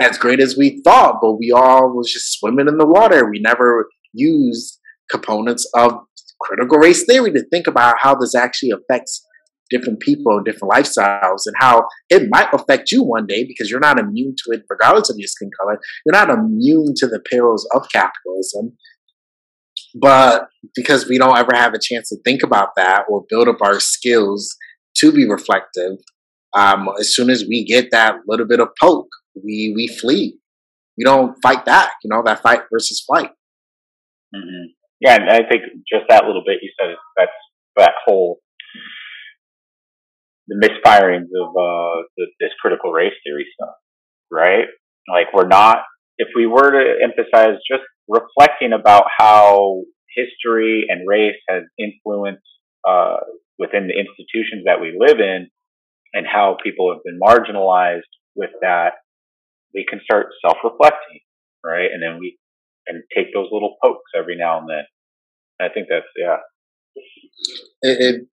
as 0.00 0.18
great 0.18 0.40
as 0.40 0.56
we 0.56 0.80
thought, 0.82 1.18
but 1.20 1.34
we 1.34 1.52
all 1.52 1.94
was 1.94 2.12
just 2.12 2.38
swimming 2.38 2.68
in 2.68 2.78
the 2.78 2.86
water. 2.86 3.28
We 3.28 3.40
never 3.40 3.88
used 4.12 4.78
components 5.10 5.68
of 5.74 5.98
critical 6.40 6.78
race 6.78 7.04
theory 7.04 7.32
to 7.32 7.44
think 7.50 7.66
about 7.66 7.96
how 8.00 8.14
this 8.14 8.34
actually 8.34 8.70
affects." 8.70 9.24
different 9.70 10.00
people 10.00 10.36
and 10.36 10.44
different 10.44 10.72
lifestyles 10.72 11.42
and 11.46 11.54
how 11.58 11.86
it 12.10 12.28
might 12.30 12.52
affect 12.52 12.92
you 12.92 13.02
one 13.02 13.26
day 13.26 13.44
because 13.46 13.70
you're 13.70 13.80
not 13.80 13.98
immune 13.98 14.34
to 14.36 14.54
it 14.54 14.62
regardless 14.68 15.10
of 15.10 15.16
your 15.18 15.26
skin 15.26 15.50
color 15.58 15.78
you're 16.04 16.12
not 16.12 16.30
immune 16.30 16.92
to 16.96 17.06
the 17.06 17.20
perils 17.30 17.68
of 17.74 17.86
capitalism 17.92 18.76
but 19.94 20.48
because 20.74 21.08
we 21.08 21.18
don't 21.18 21.38
ever 21.38 21.52
have 21.54 21.72
a 21.72 21.78
chance 21.80 22.08
to 22.08 22.16
think 22.24 22.42
about 22.42 22.70
that 22.76 23.04
or 23.08 23.24
build 23.28 23.48
up 23.48 23.62
our 23.62 23.80
skills 23.80 24.54
to 24.96 25.12
be 25.12 25.28
reflective 25.28 25.92
um, 26.54 26.88
as 27.00 27.14
soon 27.14 27.30
as 27.30 27.44
we 27.48 27.64
get 27.64 27.90
that 27.90 28.16
little 28.28 28.46
bit 28.46 28.60
of 28.60 28.68
poke 28.80 29.08
we 29.42 29.72
we 29.74 29.86
flee 29.88 30.38
we 30.96 31.04
don't 31.04 31.36
fight 31.42 31.64
back 31.64 31.92
you 32.02 32.10
know 32.10 32.22
that 32.24 32.42
fight 32.42 32.62
versus 32.72 33.02
flight 33.06 33.30
hmm 34.34 34.66
Yeah, 35.00 35.16
and 35.16 35.30
I 35.30 35.48
think 35.48 35.62
just 35.90 36.04
that 36.08 36.24
little 36.24 36.42
bit 36.46 36.58
you 36.62 36.70
said 36.80 36.94
that's 37.16 37.32
that 37.76 37.92
whole 38.04 38.40
the 40.48 40.56
misfirings 40.56 41.28
of 41.40 41.48
uh, 41.50 42.02
the, 42.16 42.26
this 42.40 42.50
critical 42.60 42.92
race 42.92 43.14
theory 43.24 43.46
stuff, 43.54 43.74
right? 44.30 44.66
Like 45.08 45.32
we're 45.32 45.48
not. 45.48 45.78
If 46.18 46.28
we 46.36 46.46
were 46.46 46.70
to 46.70 47.02
emphasize 47.02 47.58
just 47.68 47.82
reflecting 48.08 48.72
about 48.72 49.04
how 49.16 49.82
history 50.14 50.86
and 50.88 51.08
race 51.08 51.36
has 51.48 51.62
influenced 51.78 52.42
uh, 52.88 53.16
within 53.58 53.88
the 53.88 53.94
institutions 53.94 54.64
that 54.66 54.80
we 54.80 54.96
live 54.98 55.18
in, 55.18 55.48
and 56.12 56.26
how 56.26 56.56
people 56.62 56.92
have 56.92 57.02
been 57.04 57.18
marginalized 57.18 58.02
with 58.36 58.50
that, 58.60 58.92
we 59.74 59.84
can 59.88 60.00
start 60.04 60.26
self-reflecting, 60.44 61.20
right? 61.64 61.90
And 61.92 62.02
then 62.02 62.18
we 62.20 62.38
and 62.86 63.02
take 63.16 63.32
those 63.32 63.48
little 63.50 63.76
pokes 63.82 64.10
every 64.16 64.36
now 64.36 64.58
and 64.58 64.68
then. 64.68 64.84
I 65.60 65.72
think 65.72 65.88
that's 65.88 66.06
yeah. 66.16 66.36
it, 67.82 68.14
it 68.14 68.26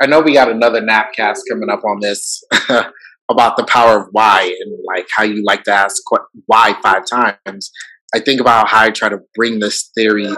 I 0.00 0.06
know 0.06 0.20
we 0.20 0.34
got 0.34 0.50
another 0.50 0.82
napcast 0.82 1.40
coming 1.48 1.70
up 1.70 1.82
on 1.84 2.00
this 2.00 2.42
about 3.30 3.56
the 3.56 3.64
power 3.66 4.02
of 4.02 4.08
why 4.12 4.42
and 4.42 4.78
like 4.86 5.06
how 5.16 5.22
you 5.22 5.42
like 5.44 5.64
to 5.64 5.72
ask 5.72 6.02
why 6.46 6.74
five 6.82 7.04
times. 7.06 7.70
I 8.14 8.20
think 8.20 8.40
about 8.40 8.68
how 8.68 8.82
I 8.82 8.90
try 8.90 9.08
to 9.08 9.18
bring 9.34 9.58
this 9.58 9.90
theory 9.94 10.28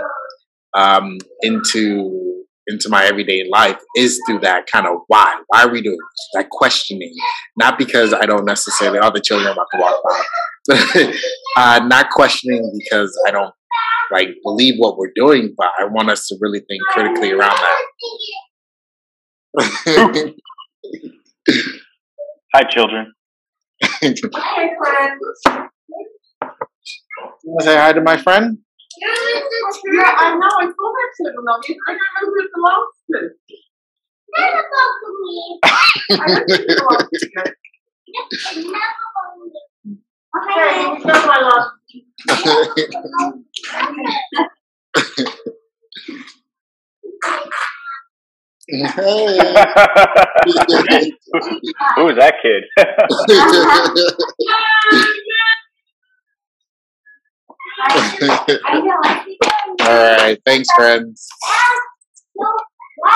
um, 0.75 1.19
into 1.43 2.28
into 2.69 2.89
my 2.89 3.05
everyday 3.05 3.45
life 3.51 3.79
is 3.97 4.21
through 4.27 4.41
that 4.41 4.67
kind 4.67 4.87
of 4.87 4.99
why. 5.07 5.41
Why 5.49 5.65
are 5.65 5.71
we 5.71 5.83
doing 5.83 5.97
this? 5.97 6.29
That 6.35 6.51
questioning, 6.51 7.13
not 7.57 7.79
because 7.79 8.13
I 8.13 8.27
don't 8.27 8.45
necessarily. 8.45 8.99
All 8.99 9.13
the 9.13 9.21
children 9.21 9.49
are 9.49 9.53
about 9.53 9.67
to 9.73 9.79
walk 9.81 10.03
by, 10.05 10.23
uh, 11.57 11.87
not 11.87 12.11
questioning 12.11 12.71
because 12.79 13.19
I 13.27 13.31
don't 13.31 13.55
like 14.13 14.29
believe 14.43 14.75
what 14.79 14.97
we're 14.99 15.13
doing, 15.15 15.55
but 15.57 15.69
I 15.79 15.85
want 15.85 16.11
us 16.11 16.27
to 16.29 16.37
really 16.41 16.61
think 16.61 16.83
critically 16.91 17.33
around 17.33 17.57
that. 17.57 17.77
Hi, 22.55 22.65
children. 22.65 23.13
you 24.03 24.15
want 27.45 27.61
to 27.61 27.65
say 27.65 27.77
hi 27.77 27.93
to 27.93 28.01
my 28.01 28.17
friend? 28.17 28.59
Yeah, 29.01 30.13
I 30.19 30.35
know. 30.35 30.49
I 30.61 30.65
told 30.65 30.95
that 30.97 31.11
to 31.17 31.23
them. 31.25 31.45
though. 31.45 31.61
I 31.61 31.93
don't 31.93 32.13
know 32.15 32.25
who 32.27 32.33
it 32.41 32.51
belongs 32.55 32.97
to. 33.11 33.19
I 34.37 36.29
don't 36.29 36.47
think 36.47 36.61
it 36.61 36.77
belongs 36.79 37.09
to 37.11 37.19
you. 37.27 38.75
Okay, 40.37 40.83
you 40.99 41.05
know 41.05 41.27
my 41.27 41.39
love. 41.41 41.69
hey. 48.71 48.97
Who 51.97 52.09
is 52.09 52.17
that 52.17 52.35
kid? 52.43 52.65
All 59.81 60.17
right, 60.17 60.39
thanks, 60.45 60.69
friends. 60.77 61.29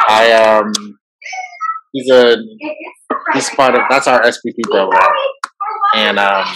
I 0.09 0.33
um, 0.33 0.73
he's 1.93 2.11
a 2.11 2.37
he's 3.35 3.51
part 3.51 3.75
of 3.75 3.83
that's 3.91 4.07
our 4.07 4.23
SPP 4.23 4.63
program, 4.71 5.09
and 5.97 6.19
um, 6.19 6.47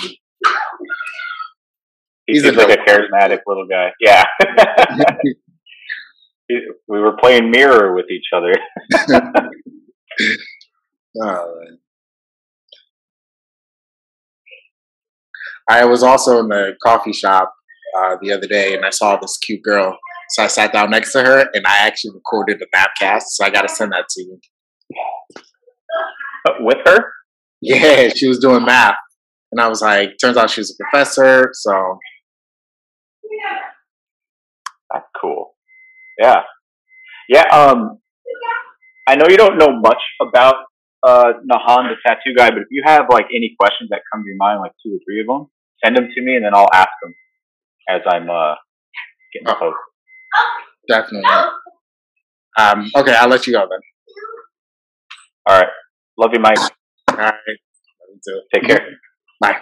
He's 2.26 2.42
seems 2.42 2.56
a 2.56 2.60
like 2.60 2.78
a 2.78 2.82
charismatic 2.82 3.40
little 3.46 3.66
guy. 3.66 3.92
Yeah. 4.00 4.24
We 6.48 7.00
were 7.00 7.16
playing 7.16 7.50
mirror 7.50 7.92
with 7.92 8.06
each 8.08 8.26
other. 8.32 8.52
Oh. 11.18 11.64
I 15.68 15.86
was 15.86 16.02
also 16.02 16.40
in 16.40 16.48
the 16.48 16.74
coffee 16.82 17.14
shop 17.14 17.54
uh, 17.96 18.16
the 18.20 18.32
other 18.32 18.46
day, 18.46 18.74
and 18.74 18.84
I 18.84 18.90
saw 18.90 19.16
this 19.16 19.38
cute 19.38 19.62
girl. 19.62 19.96
So 20.30 20.42
I 20.42 20.48
sat 20.48 20.72
down 20.72 20.90
next 20.90 21.12
to 21.12 21.22
her, 21.22 21.48
and 21.54 21.66
I 21.66 21.86
actually 21.86 22.12
recorded 22.14 22.60
a 22.60 22.76
napcast. 22.76 23.24
So 23.28 23.44
I 23.44 23.50
got 23.50 23.62
to 23.62 23.74
send 23.74 23.92
that 23.92 24.08
to 24.08 24.22
you. 24.22 24.40
with 26.60 26.78
her? 26.84 27.12
Yeah, 27.62 28.08
she 28.08 28.28
was 28.28 28.38
doing 28.38 28.64
math, 28.64 28.96
and 29.52 29.60
I 29.60 29.68
was 29.68 29.82
like, 29.82 30.10
turns 30.20 30.36
out 30.36 30.50
she 30.50 30.60
was 30.60 30.70
a 30.78 30.82
professor. 30.82 31.50
So 31.54 31.98
That's 34.92 35.06
cool. 35.20 35.54
Yeah. 36.18 36.42
Yeah. 37.28 37.44
Um, 37.52 37.98
I 39.08 39.16
know 39.16 39.26
you 39.28 39.36
don't 39.36 39.58
know 39.58 39.78
much 39.80 40.00
about 40.20 40.56
uh, 41.06 41.32
Nahan, 41.50 41.90
the 41.90 41.96
tattoo 42.06 42.34
guy, 42.36 42.50
but 42.50 42.58
if 42.58 42.68
you 42.70 42.82
have 42.84 43.06
like 43.10 43.26
any 43.34 43.54
questions 43.58 43.90
that 43.90 44.02
come 44.12 44.22
to 44.22 44.28
your 44.28 44.36
mind, 44.36 44.60
like 44.60 44.72
two 44.84 44.94
or 44.94 45.00
three 45.06 45.20
of 45.20 45.26
them, 45.26 45.48
send 45.84 45.96
them 45.96 46.08
to 46.14 46.22
me, 46.22 46.36
and 46.36 46.44
then 46.44 46.54
I'll 46.54 46.70
ask 46.72 46.88
them 47.02 47.14
as 47.88 48.00
I'm 48.06 48.28
uh, 48.30 48.54
getting 49.32 49.48
Oh. 49.48 49.54
posted. 49.58 49.74
definitely. 50.88 51.30
Um, 52.58 52.90
okay, 52.96 53.14
I'll 53.14 53.28
let 53.28 53.46
you 53.46 53.52
go 53.52 53.66
then. 53.68 53.80
All 55.48 55.60
right. 55.60 55.68
Love 56.18 56.30
you, 56.32 56.40
Mike. 56.40 56.58
All 56.58 57.16
right. 57.16 57.32
Love 57.32 58.10
you 58.12 58.20
too. 58.24 58.40
Take 58.54 58.64
care. 58.66 58.88
Bye. 59.40 59.60